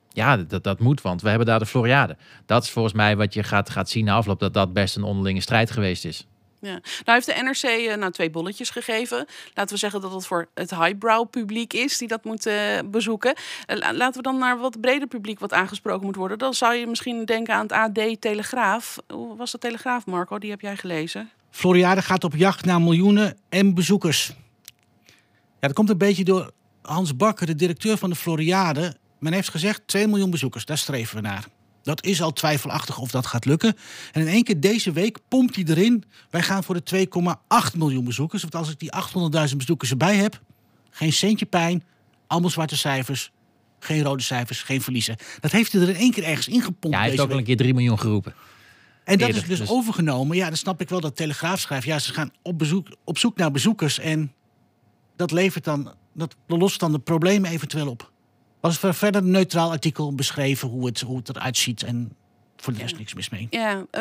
Ja, 0.08 0.36
dat, 0.36 0.64
dat 0.64 0.80
moet, 0.80 1.02
want 1.02 1.22
we 1.22 1.28
hebben 1.28 1.46
daar 1.46 1.58
de 1.58 1.66
Floriade. 1.66 2.16
Dat 2.46 2.62
is 2.62 2.70
volgens 2.70 2.94
mij 2.94 3.16
wat 3.16 3.34
je 3.34 3.42
gaat, 3.42 3.70
gaat 3.70 3.88
zien 3.88 4.04
na 4.04 4.14
afloop, 4.14 4.40
dat 4.40 4.54
dat 4.54 4.72
best 4.72 4.96
een 4.96 5.02
onderlinge 5.02 5.40
strijd 5.40 5.70
geweest 5.70 6.04
is. 6.04 6.26
Ja. 6.60 6.70
Nou 6.70 6.80
heeft 7.04 7.26
de 7.26 7.42
NRC 7.42 7.62
eh, 7.62 7.96
nou 7.96 8.12
twee 8.12 8.30
bolletjes 8.30 8.70
gegeven. 8.70 9.26
Laten 9.54 9.74
we 9.74 9.80
zeggen 9.80 10.00
dat 10.00 10.12
het 10.12 10.26
voor 10.26 10.48
het 10.54 10.70
highbrow 10.70 11.30
publiek 11.30 11.72
is 11.72 11.98
die 11.98 12.08
dat 12.08 12.24
moet 12.24 12.46
eh, 12.46 12.54
bezoeken. 12.84 13.34
Eh, 13.66 13.76
la- 13.76 13.92
laten 13.94 14.16
we 14.16 14.22
dan 14.22 14.38
naar 14.38 14.58
wat 14.58 14.80
breder 14.80 15.08
publiek 15.08 15.38
wat 15.38 15.52
aangesproken 15.52 16.06
moet 16.06 16.16
worden. 16.16 16.38
Dan 16.38 16.54
zou 16.54 16.74
je 16.74 16.86
misschien 16.86 17.24
denken 17.24 17.54
aan 17.54 17.62
het 17.62 17.72
AD 17.72 18.20
Telegraaf. 18.20 18.96
Hoe 19.08 19.36
was 19.36 19.50
de 19.50 19.58
Telegraaf, 19.58 20.06
Marco? 20.06 20.38
Die 20.38 20.50
heb 20.50 20.60
jij 20.60 20.76
gelezen. 20.76 21.30
Floriade 21.50 22.02
gaat 22.02 22.24
op 22.24 22.34
jacht 22.34 22.64
naar 22.64 22.80
miljoenen 22.80 23.36
en 23.48 23.74
bezoekers. 23.74 24.32
Ja, 25.60 25.66
dat 25.68 25.72
komt 25.72 25.90
een 25.90 25.98
beetje 25.98 26.24
door 26.24 26.50
Hans 26.82 27.16
Bakker, 27.16 27.46
de 27.46 27.54
directeur 27.54 27.96
van 27.96 28.10
de 28.10 28.16
Floriade. 28.16 28.96
Men 29.18 29.32
heeft 29.32 29.48
gezegd 29.50 29.82
2 29.86 30.06
miljoen 30.06 30.30
bezoekers, 30.30 30.64
daar 30.64 30.78
streven 30.78 31.16
we 31.16 31.22
naar. 31.22 31.44
Dat 31.86 32.04
is 32.04 32.22
al 32.22 32.32
twijfelachtig 32.32 32.98
of 32.98 33.10
dat 33.10 33.26
gaat 33.26 33.44
lukken. 33.44 33.76
En 34.12 34.20
in 34.20 34.28
één 34.28 34.42
keer 34.42 34.60
deze 34.60 34.92
week 34.92 35.18
pompt 35.28 35.54
hij 35.54 35.64
erin. 35.64 36.04
Wij 36.30 36.42
gaan 36.42 36.64
voor 36.64 36.84
de 36.84 37.08
2,8 37.72 37.76
miljoen 37.76 38.04
bezoekers. 38.04 38.42
Want 38.42 38.54
als 38.54 38.70
ik 38.70 38.78
die 38.78 38.90
800.000 39.50 39.56
bezoekers 39.56 39.90
erbij 39.90 40.16
heb, 40.16 40.40
geen 40.90 41.12
centje 41.12 41.46
pijn, 41.46 41.84
allemaal 42.26 42.50
zwarte 42.50 42.76
cijfers, 42.76 43.32
geen 43.78 44.02
rode 44.02 44.22
cijfers, 44.22 44.62
geen 44.62 44.82
verliezen. 44.82 45.16
Dat 45.40 45.50
heeft 45.50 45.72
hij 45.72 45.82
er 45.82 45.88
in 45.88 45.94
één 45.94 46.10
keer 46.10 46.24
ergens 46.24 46.48
ingepompt. 46.48 46.96
Ja, 46.96 46.98
hij 47.02 47.08
heeft 47.08 47.20
ook 47.20 47.30
al 47.30 47.38
een 47.38 47.44
keer 47.44 47.56
3 47.56 47.74
miljoen 47.74 47.98
geroepen. 47.98 48.34
En 49.04 49.18
dat 49.18 49.28
eerder, 49.28 49.42
is 49.42 49.48
dus, 49.48 49.58
dus- 49.58 49.68
overgenomen. 49.68 50.36
Ja, 50.36 50.46
dan 50.46 50.56
snap 50.56 50.80
ik 50.80 50.88
wel 50.88 51.00
dat 51.00 51.16
Telegraaf 51.16 51.60
schrijft. 51.60 51.86
Ja, 51.86 51.98
ze 51.98 52.12
gaan 52.12 52.30
op, 52.42 52.58
bezoek, 52.58 52.88
op 53.04 53.18
zoek 53.18 53.36
naar 53.36 53.50
bezoekers. 53.50 53.98
En 53.98 54.32
dat 55.16 55.30
levert 55.30 55.64
dan, 55.64 55.94
dat 56.14 56.36
lost 56.46 56.80
dan 56.80 56.92
de 56.92 56.98
problemen 56.98 57.50
eventueel 57.50 57.88
op. 57.88 58.14
Was 58.66 58.78
ver- 58.78 58.94
verder 58.94 59.22
een 59.22 59.30
neutraal 59.30 59.70
artikel 59.70 60.14
beschreven 60.14 60.68
hoe 60.68 60.86
het, 60.86 61.00
hoe 61.00 61.16
het 61.16 61.28
eruit 61.28 61.56
ziet. 61.56 61.82
En 61.82 62.12
voor 62.56 62.72
de 62.72 62.78
rest 62.78 62.92
Ja. 62.92 62.98
niks 62.98 63.14
mis 63.14 63.28
mee. 63.30 63.46
Ja, 63.50 63.84
eh, 63.90 64.00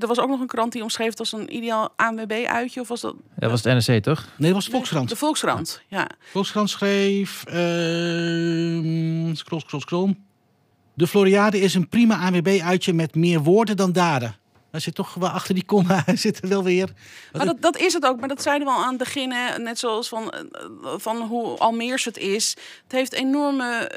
er 0.00 0.06
was 0.06 0.18
ook 0.20 0.28
nog 0.28 0.40
een 0.40 0.46
krant 0.46 0.72
die 0.72 0.82
omschreef 0.82 1.08
het 1.08 1.18
als 1.18 1.32
een 1.32 1.56
ideaal 1.56 1.92
ANWB-uitje. 1.96 2.80
Of 2.80 2.88
was 2.88 3.00
dat 3.00 3.14
Dat 3.36 3.50
was 3.50 3.64
het 3.64 3.86
NRC, 3.86 4.02
toch? 4.02 4.24
Nee, 4.36 4.52
dat 4.52 4.62
was 4.62 4.68
Volkskrant. 4.72 5.08
de 5.08 5.16
Volkskrant? 5.16 5.82
Ja. 5.88 6.08
Volkskrant 6.32 6.70
schreef... 6.70 7.44
ehm 7.44 9.34
scroll, 9.34 9.60
scroll, 9.60 9.80
scroll. 9.80 10.16
De 10.94 11.06
Floriade 11.06 11.60
is 11.60 11.74
een 11.74 11.88
prima 11.88 12.16
ANWB-uitje 12.18 12.92
met 12.92 13.14
meer 13.14 13.40
woorden 13.42 13.76
dan 13.76 13.92
daden. 13.92 14.36
Daar 14.74 14.82
zit 14.82 14.94
toch 14.94 15.14
wel 15.14 15.28
achter 15.28 15.54
die 15.54 15.64
komma 15.64 16.04
zit 16.14 16.42
er 16.42 16.48
wel 16.48 16.62
weer... 16.62 16.88
Maar 17.32 17.46
dat, 17.46 17.60
dat 17.60 17.76
is 17.76 17.92
het 17.92 18.06
ook. 18.06 18.20
Maar 18.20 18.28
dat 18.28 18.42
zeiden 18.42 18.66
we 18.66 18.72
al 18.72 18.82
aan 18.82 18.88
het 18.88 18.98
begin. 18.98 19.28
Net 19.56 19.78
zoals 19.78 20.08
van, 20.08 20.30
eh, 20.30 20.40
van 20.96 21.22
hoe 21.22 21.58
Almeers 21.58 22.04
het 22.04 22.16
is. 22.16 22.56
Het, 22.82 22.92
heeft 22.92 23.12
enorme, 23.12 23.90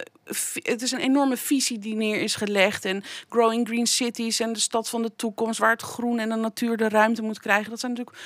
het 0.53 0.81
is 0.81 0.91
een 0.91 0.99
enorme 0.99 1.37
visie 1.37 1.79
die 1.79 1.95
neer 1.95 2.21
is 2.21 2.35
gelegd. 2.35 2.85
En 2.85 3.03
Growing 3.29 3.67
Green 3.67 3.87
Cities 3.87 4.39
en 4.39 4.53
de 4.53 4.59
stad 4.59 4.89
van 4.89 5.01
de 5.01 5.11
toekomst. 5.15 5.59
Waar 5.59 5.71
het 5.71 5.81
groen 5.81 6.19
en 6.19 6.29
de 6.29 6.35
natuur 6.35 6.77
de 6.77 6.89
ruimte 6.89 7.21
moet 7.21 7.39
krijgen. 7.39 7.69
Dat 7.69 7.79
zijn 7.79 7.91
natuurlijk 7.91 8.17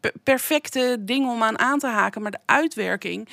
per- 0.00 0.14
perfecte 0.22 0.96
dingen 1.00 1.30
om 1.30 1.42
aan 1.42 1.58
aan 1.58 1.78
te 1.78 1.88
haken. 1.88 2.22
Maar 2.22 2.30
de 2.30 2.38
uitwerking... 2.44 3.28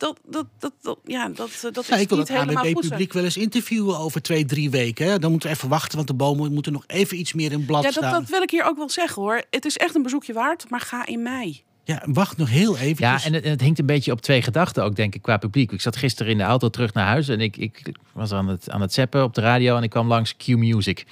Dat, 0.00 0.20
dat, 0.26 0.46
dat, 0.58 0.72
dat, 0.82 0.98
ja, 1.04 1.28
dat, 1.28 1.50
eh, 1.64 1.72
dat 1.72 1.86
Ja, 1.86 1.94
is 1.94 2.00
ik 2.00 2.08
wil 2.08 2.18
niet 2.18 2.28
het 2.28 2.38
helemaal 2.38 2.64
goed. 2.64 2.74
ANWB-publiek 2.74 3.12
wel 3.12 3.24
eens 3.24 3.36
interviewen 3.36 3.98
over 3.98 4.22
twee, 4.22 4.44
drie 4.44 4.70
weken. 4.70 5.06
Hè. 5.06 5.18
Dan 5.18 5.30
moeten 5.30 5.48
we 5.48 5.54
even 5.54 5.68
wachten, 5.68 5.96
want 5.96 6.08
de 6.08 6.14
bomen 6.14 6.52
moeten 6.52 6.72
nog 6.72 6.84
even 6.86 7.18
iets 7.18 7.32
meer 7.32 7.52
in 7.52 7.64
blad 7.64 7.82
Ja, 7.82 7.90
dat, 7.90 7.98
staan. 7.98 8.12
dat 8.12 8.28
wil 8.28 8.42
ik 8.42 8.50
hier 8.50 8.64
ook 8.64 8.76
wel 8.76 8.90
zeggen 8.90 9.22
hoor. 9.22 9.42
Het 9.50 9.64
is 9.64 9.76
echt 9.76 9.94
een 9.94 10.02
bezoekje 10.02 10.32
waard, 10.32 10.70
maar 10.70 10.80
ga 10.80 11.06
in 11.06 11.22
mei. 11.22 11.62
Ja, 11.84 12.02
wacht 12.06 12.36
nog 12.36 12.48
heel 12.48 12.78
even. 12.78 13.04
Ja, 13.04 13.24
en 13.24 13.32
het, 13.32 13.44
en 13.44 13.50
het 13.50 13.60
hinkt 13.60 13.78
een 13.78 13.86
beetje 13.86 14.12
op 14.12 14.20
twee 14.20 14.42
gedachten 14.42 14.84
ook, 14.84 14.96
denk 14.96 15.14
ik, 15.14 15.22
qua 15.22 15.36
publiek. 15.36 15.72
Ik 15.72 15.80
zat 15.80 15.96
gisteren 15.96 16.32
in 16.32 16.38
de 16.38 16.44
auto 16.44 16.68
terug 16.68 16.92
naar 16.94 17.06
huis 17.06 17.28
en 17.28 17.40
ik, 17.40 17.56
ik 17.56 17.92
was 18.12 18.32
aan 18.32 18.48
het, 18.48 18.70
aan 18.70 18.80
het 18.80 18.92
zappen 18.92 19.22
op 19.22 19.34
de 19.34 19.40
radio 19.40 19.76
en 19.76 19.82
ik 19.82 19.90
kwam 19.90 20.08
langs 20.08 20.36
Q 20.36 20.46
Music. 20.46 21.04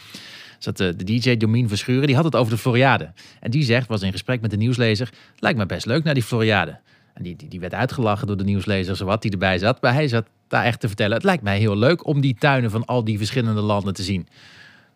Zat 0.58 0.76
de, 0.76 0.96
de 0.96 1.04
DJ 1.04 1.36
Domien 1.36 1.68
Verschuren, 1.68 2.06
die 2.06 2.16
had 2.16 2.24
het 2.24 2.36
over 2.36 2.52
de 2.52 2.58
Floriade. 2.58 3.12
En 3.40 3.50
die 3.50 3.62
zegt, 3.62 3.88
was 3.88 4.02
in 4.02 4.12
gesprek 4.12 4.40
met 4.40 4.50
de 4.50 4.56
nieuwslezer, 4.56 5.10
lijkt 5.38 5.58
me 5.58 5.66
best 5.66 5.86
leuk 5.86 6.04
naar 6.04 6.14
die 6.14 6.22
Floriade. 6.22 6.78
Die, 7.20 7.36
die, 7.48 7.60
werd 7.60 7.74
uitgelachen 7.74 8.26
door 8.26 8.36
de 8.36 8.44
nieuwslezer, 8.44 8.96
zowat 8.96 9.22
die 9.22 9.30
erbij 9.30 9.58
zat. 9.58 9.82
Maar 9.82 9.92
hij 9.92 10.08
zat 10.08 10.26
daar 10.48 10.64
echt 10.64 10.80
te 10.80 10.86
vertellen, 10.86 11.14
het 11.14 11.24
lijkt 11.24 11.42
mij 11.42 11.58
heel 11.58 11.76
leuk 11.76 12.06
om 12.06 12.20
die 12.20 12.36
tuinen 12.38 12.70
van 12.70 12.84
al 12.84 13.04
die 13.04 13.16
verschillende 13.16 13.60
landen 13.60 13.94
te 13.94 14.02
zien. 14.02 14.28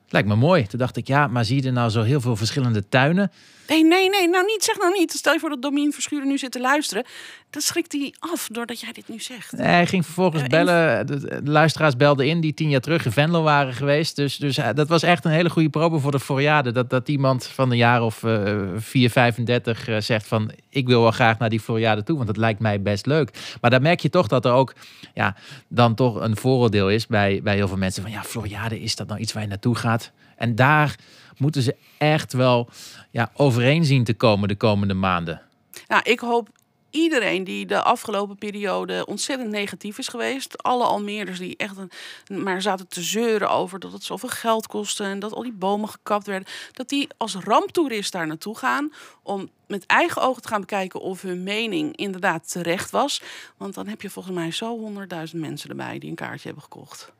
Lijkt 0.08 0.28
me 0.28 0.36
mooi. 0.36 0.66
Toen 0.66 0.78
dacht 0.78 0.96
ik, 0.96 1.06
ja, 1.06 1.26
maar 1.26 1.44
zie 1.44 1.60
je 1.60 1.66
er 1.66 1.72
nou 1.72 1.90
zo 1.90 2.02
heel 2.02 2.20
veel 2.20 2.36
verschillende 2.36 2.88
tuinen? 2.88 3.30
Nee, 3.68 3.84
nee, 3.84 4.10
nee, 4.10 4.28
nou 4.28 4.44
niet, 4.44 4.64
zeg 4.64 4.78
nou 4.78 4.98
niet. 4.98 5.12
Stel 5.12 5.32
je 5.32 5.38
voor 5.38 5.48
dat 5.48 5.62
Domien 5.62 5.92
Verschuren 5.92 6.28
nu 6.28 6.38
zit 6.38 6.52
te 6.52 6.60
luisteren. 6.60 7.04
Dan 7.50 7.62
schrikt 7.62 7.92
hij 7.92 8.14
af 8.18 8.48
doordat 8.52 8.80
jij 8.80 8.92
dit 8.92 9.08
nu 9.08 9.20
zegt. 9.20 9.52
Nee, 9.52 9.66
hij 9.66 9.86
ging 9.86 10.04
vervolgens 10.04 10.42
Eh, 10.42 10.48
bellen. 10.48 11.06
De, 11.06 11.40
luisteraars 11.44 11.96
belden 11.96 12.26
in 12.26 12.40
die 12.40 12.54
tien 12.54 12.68
jaar 12.68 12.80
terug 12.80 13.04
in 13.04 13.12
Venlo 13.12 13.42
waren 13.42 13.74
geweest. 13.74 14.16
Dus, 14.16 14.36
dus 14.36 14.58
eh, 14.58 14.68
dat 14.74 14.88
was 14.88 15.02
echt 15.02 15.24
een 15.24 15.30
hele 15.30 15.50
goede 15.50 15.68
probe 15.68 15.98
voor 15.98 16.10
de 16.10 16.20
Floriade. 16.20 16.72
Dat, 16.72 16.90
dat 16.90 17.08
iemand 17.08 17.46
van 17.46 17.70
een 17.70 17.76
jaar 17.76 18.02
of 18.02 18.22
eh 18.22 18.60
4, 18.76 19.10
35 19.10 19.88
eh, 19.88 19.96
zegt 20.00 20.26
van... 20.26 20.50
ik 20.68 20.86
wil 20.86 21.02
wel 21.02 21.10
graag 21.10 21.38
naar 21.38 21.50
die 21.50 21.60
Floriade 21.60 22.02
toe, 22.02 22.14
want 22.16 22.26
dat 22.26 22.36
lijkt 22.36 22.60
mij 22.60 22.82
best 22.82 23.06
leuk. 23.06 23.56
Maar 23.60 23.70
daar 23.70 23.82
merk 23.82 24.00
je 24.00 24.10
toch 24.10 24.26
dat 24.26 24.44
er 24.44 24.52
ook 24.52 24.74
ja, 25.14 25.36
dan 25.68 25.94
toch 25.94 26.20
een 26.20 26.36
vooroordeel 26.36 26.90
is 26.90 27.06
bij, 27.06 27.40
bij 27.42 27.54
heel 27.54 27.68
veel 27.68 27.76
mensen. 27.76 28.02
Van 28.02 28.12
ja, 28.12 28.22
Floriade, 28.22 28.80
is 28.80 28.96
dat 28.96 29.08
nou 29.08 29.20
iets 29.20 29.32
waar 29.32 29.42
je 29.42 29.48
naartoe 29.48 29.74
gaat? 29.74 30.10
En 30.36 30.54
daar 30.54 30.96
moeten 31.36 31.62
ze 31.62 31.76
echt 31.98 32.32
wel 32.32 32.68
ja, 33.10 33.30
overeen 33.34 33.84
zien 33.84 34.04
te 34.04 34.14
komen 34.14 34.48
de 34.48 34.56
komende 34.56 34.94
maanden. 34.94 35.42
Nou, 35.88 36.02
ik 36.04 36.20
hoop 36.20 36.48
iedereen 36.92 37.44
die 37.44 37.66
de 37.66 37.82
afgelopen 37.82 38.36
periode 38.36 39.06
ontzettend 39.06 39.50
negatief 39.50 39.98
is 39.98 40.08
geweest. 40.08 40.62
Alle 40.62 40.84
Almeerders 40.84 41.38
die 41.38 41.56
echt 41.56 41.76
een, 41.76 42.42
maar 42.42 42.62
zaten 42.62 42.88
te 42.88 43.02
zeuren 43.02 43.50
over 43.50 43.78
dat 43.80 43.92
het 43.92 44.04
zoveel 44.04 44.28
geld 44.28 44.66
kostte 44.66 45.04
en 45.04 45.18
dat 45.18 45.32
al 45.32 45.42
die 45.42 45.52
bomen 45.52 45.88
gekapt 45.88 46.26
werden. 46.26 46.48
Dat 46.72 46.88
die 46.88 47.08
als 47.16 47.34
ramptoerist 47.34 48.12
daar 48.12 48.26
naartoe 48.26 48.58
gaan 48.58 48.92
om 49.22 49.50
met 49.66 49.86
eigen 49.86 50.22
ogen 50.22 50.42
te 50.42 50.48
gaan 50.48 50.60
bekijken 50.60 51.00
of 51.00 51.22
hun 51.22 51.42
mening 51.42 51.96
inderdaad 51.96 52.50
terecht 52.50 52.90
was. 52.90 53.22
Want 53.56 53.74
dan 53.74 53.86
heb 53.86 54.02
je 54.02 54.10
volgens 54.10 54.34
mij 54.34 54.50
zo 54.50 54.78
honderdduizend 54.78 55.40
mensen 55.40 55.70
erbij 55.70 55.98
die 55.98 56.10
een 56.10 56.16
kaartje 56.16 56.44
hebben 56.44 56.62
gekocht. 56.62 57.12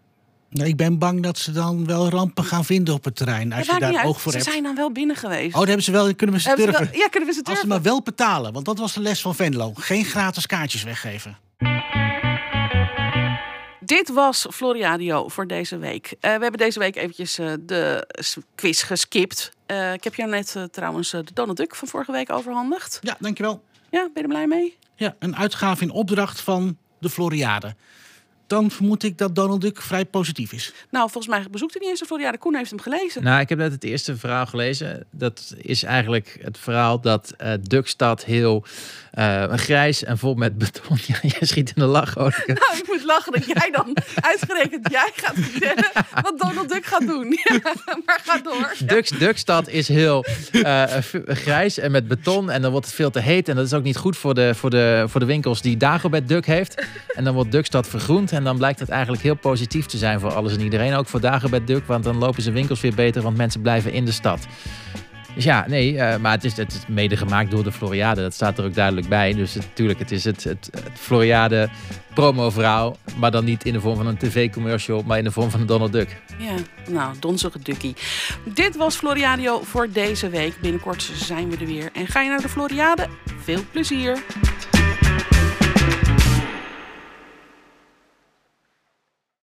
Nou, 0.52 0.68
ik 0.68 0.76
ben 0.76 0.98
bang 0.98 1.22
dat 1.22 1.38
ze 1.38 1.52
dan 1.52 1.86
wel 1.86 2.08
rampen 2.08 2.44
gaan 2.44 2.64
vinden 2.64 2.94
op 2.94 3.04
het 3.04 3.16
terrein. 3.16 3.52
Als 3.52 3.66
Ja, 3.66 3.74
je 3.74 3.80
daar 3.80 4.04
oog 4.04 4.20
voor 4.20 4.32
Ze 4.32 4.38
hebt. 4.38 4.50
zijn 4.50 4.62
dan 4.62 4.74
wel 4.74 4.92
binnen 4.92 5.16
geweest. 5.16 5.52
Oh, 5.52 5.58
dat 5.58 5.66
hebben 5.66 5.84
ze 5.84 5.90
wel. 5.92 6.14
Kunnen 6.14 6.36
we 6.36 6.40
ze 6.42 6.48
Hebben 6.48 6.64
ze 6.66 6.70
durven. 6.70 6.90
wel- 6.92 7.00
ja, 7.02 7.08
kunnen 7.08 7.28
we 7.28 7.34
ze 7.34 7.40
Als 7.40 7.48
ze 7.48 7.52
durven? 7.54 7.68
maar 7.68 7.82
wel 7.82 8.02
betalen. 8.02 8.52
Want 8.52 8.64
dat 8.64 8.78
was 8.78 8.92
de 8.92 9.00
les 9.00 9.20
van 9.20 9.34
Venlo. 9.34 9.72
Geen 9.74 10.04
gratis 10.04 10.46
kaartjes 10.46 10.82
weggeven. 10.82 11.36
Dit 13.80 14.08
was 14.12 14.46
Floriadio 14.50 15.28
voor 15.28 15.46
deze 15.46 15.78
week. 15.78 16.06
Eh, 16.06 16.20
we 16.20 16.28
hebben 16.42 16.58
deze 16.58 16.78
week 16.78 16.96
eventjes 16.96 17.38
eh, 17.38 17.52
de 17.60 18.06
quiz 18.54 18.84
geskipt. 18.84 19.52
Eh, 19.66 19.92
ik 19.92 20.04
heb 20.04 20.14
jou 20.14 20.30
net 20.30 20.56
trouwens 20.70 21.10
de 21.10 21.24
Donald 21.34 21.56
Duck 21.56 21.74
van 21.74 21.88
vorige 21.88 22.12
week 22.12 22.30
overhandigd. 22.32 22.98
Ja, 23.02 23.16
dankjewel. 23.20 23.62
Ja, 23.90 24.00
ben 24.00 24.10
je 24.14 24.20
er 24.22 24.28
blij 24.28 24.46
mee? 24.46 24.76
Ja, 24.96 25.14
een 25.18 25.36
uitgave 25.36 25.82
in 25.82 25.90
opdracht 25.90 26.40
van 26.40 26.76
de 26.98 27.10
Floriade. 27.10 27.74
Dan 28.52 28.70
vermoed 28.70 29.02
ik 29.02 29.18
dat 29.18 29.34
Donald 29.34 29.60
Duck 29.60 29.82
vrij 29.82 30.04
positief 30.04 30.52
is. 30.52 30.72
Nou, 30.90 31.10
volgens 31.10 31.34
mij 31.34 31.44
bezoekt 31.50 31.72
hij 31.72 31.80
niet 31.80 31.90
eens 31.90 32.00
de 32.00 32.06
Floriade. 32.06 32.38
Koen 32.38 32.54
heeft 32.54 32.70
hem 32.70 32.80
gelezen. 32.80 33.22
Nou, 33.22 33.40
ik 33.40 33.48
heb 33.48 33.58
net 33.58 33.72
het 33.72 33.84
eerste 33.84 34.16
verhaal 34.16 34.46
gelezen. 34.46 35.04
Dat 35.10 35.54
is 35.56 35.82
eigenlijk 35.82 36.38
het 36.42 36.58
verhaal 36.58 37.00
dat 37.00 37.34
eh 37.36 37.52
Dukstad 37.62 38.24
heel 38.24 38.64
eh, 39.12 39.52
grijs 39.52 40.04
en 40.04 40.18
vol 40.18 40.34
met 40.34 40.58
beton. 40.58 40.96
Ja, 41.06 41.16
je 41.22 41.46
schiet 41.46 41.68
in 41.74 41.82
de 41.82 41.88
lach, 41.88 42.14
hoor. 42.14 42.42
Nou, 42.46 42.76
ik 42.78 42.84
moet 42.86 43.04
lachen 43.04 43.32
dat 43.32 43.46
jij 43.46 43.70
dan 43.70 43.96
uitgerekend 44.30 44.90
jij 44.90 45.10
gaat 45.14 45.34
vertellen 45.38 45.90
wat 46.22 46.34
Donald 46.38 46.68
Duck 46.68 46.84
gaat 46.86 47.06
doen. 47.06 47.38
Maar 48.06 48.20
ga 48.24 48.38
door. 48.38 48.74
Dux, 48.86 49.10
Dukstad 49.10 49.68
is 49.68 49.88
heel 49.88 50.24
eh, 50.52 50.84
v- 51.00 51.14
grijs 51.26 51.78
en 51.78 51.90
met 51.90 52.08
beton. 52.08 52.50
En 52.50 52.62
dan 52.62 52.70
wordt 52.70 52.86
het 52.86 52.94
veel 52.94 53.10
te 53.10 53.20
heet. 53.20 53.48
En 53.48 53.56
dat 53.56 53.66
is 53.66 53.72
ook 53.74 53.82
niet 53.82 53.96
goed 53.96 54.16
voor 54.16 54.34
de, 54.34 54.54
voor 54.54 54.70
de, 54.70 55.04
voor 55.08 55.20
de 55.20 55.26
winkels 55.26 55.62
die 55.62 55.76
Dagobert 55.76 56.28
Duk 56.28 56.46
heeft. 56.46 56.86
En 57.14 57.24
dan 57.24 57.34
wordt 57.34 57.52
Dukstad 57.52 57.88
vergroend. 57.88 58.32
En 58.32 58.41
dan 58.44 58.56
blijkt 58.56 58.80
het 58.80 58.88
eigenlijk 58.88 59.22
heel 59.22 59.34
positief 59.34 59.86
te 59.86 59.96
zijn 59.96 60.20
voor 60.20 60.32
alles 60.32 60.52
en 60.52 60.60
iedereen. 60.60 60.94
Ook 60.94 61.06
voor 61.06 61.20
Dagobert 61.20 61.66
Duk. 61.66 61.86
Want 61.86 62.04
dan 62.04 62.16
lopen 62.16 62.42
zijn 62.42 62.54
winkels 62.54 62.80
weer 62.80 62.94
beter. 62.94 63.22
Want 63.22 63.36
mensen 63.36 63.60
blijven 63.60 63.92
in 63.92 64.04
de 64.04 64.12
stad. 64.12 64.46
Dus 65.34 65.44
ja, 65.44 65.64
nee, 65.68 65.98
eh, 65.98 66.18
maar 66.18 66.32
het 66.32 66.44
is, 66.44 66.56
het 66.56 66.72
is 66.72 66.80
mede 66.88 67.16
gemaakt 67.16 67.50
door 67.50 67.64
de 67.64 67.72
Floriade. 67.72 68.20
Dat 68.20 68.34
staat 68.34 68.58
er 68.58 68.64
ook 68.64 68.74
duidelijk 68.74 69.08
bij. 69.08 69.34
Dus 69.34 69.54
natuurlijk, 69.54 69.98
het 69.98 70.10
is 70.10 70.24
het, 70.24 70.44
het, 70.44 70.68
het 70.72 70.98
Floriade 70.98 71.68
promo-verhaal. 72.14 72.96
Maar 73.16 73.30
dan 73.30 73.44
niet 73.44 73.64
in 73.64 73.72
de 73.72 73.80
vorm 73.80 73.96
van 73.96 74.06
een 74.06 74.16
tv-commercial, 74.16 75.02
maar 75.06 75.18
in 75.18 75.24
de 75.24 75.30
vorm 75.30 75.50
van 75.50 75.60
een 75.60 75.66
Donald 75.66 75.92
Duck. 75.92 76.20
Ja, 76.38 76.54
nou, 76.90 77.14
donzige 77.18 77.58
Duckie. 77.58 77.96
Dit 78.54 78.76
was 78.76 78.96
Floriadio 78.96 79.60
voor 79.62 79.88
deze 79.92 80.28
week. 80.28 80.60
Binnenkort 80.60 81.10
zijn 81.14 81.50
we 81.50 81.56
er 81.56 81.66
weer. 81.66 81.90
En 81.92 82.06
ga 82.06 82.20
je 82.20 82.28
naar 82.28 82.42
de 82.42 82.48
Floriade? 82.48 83.08
Veel 83.42 83.60
plezier. 83.72 84.22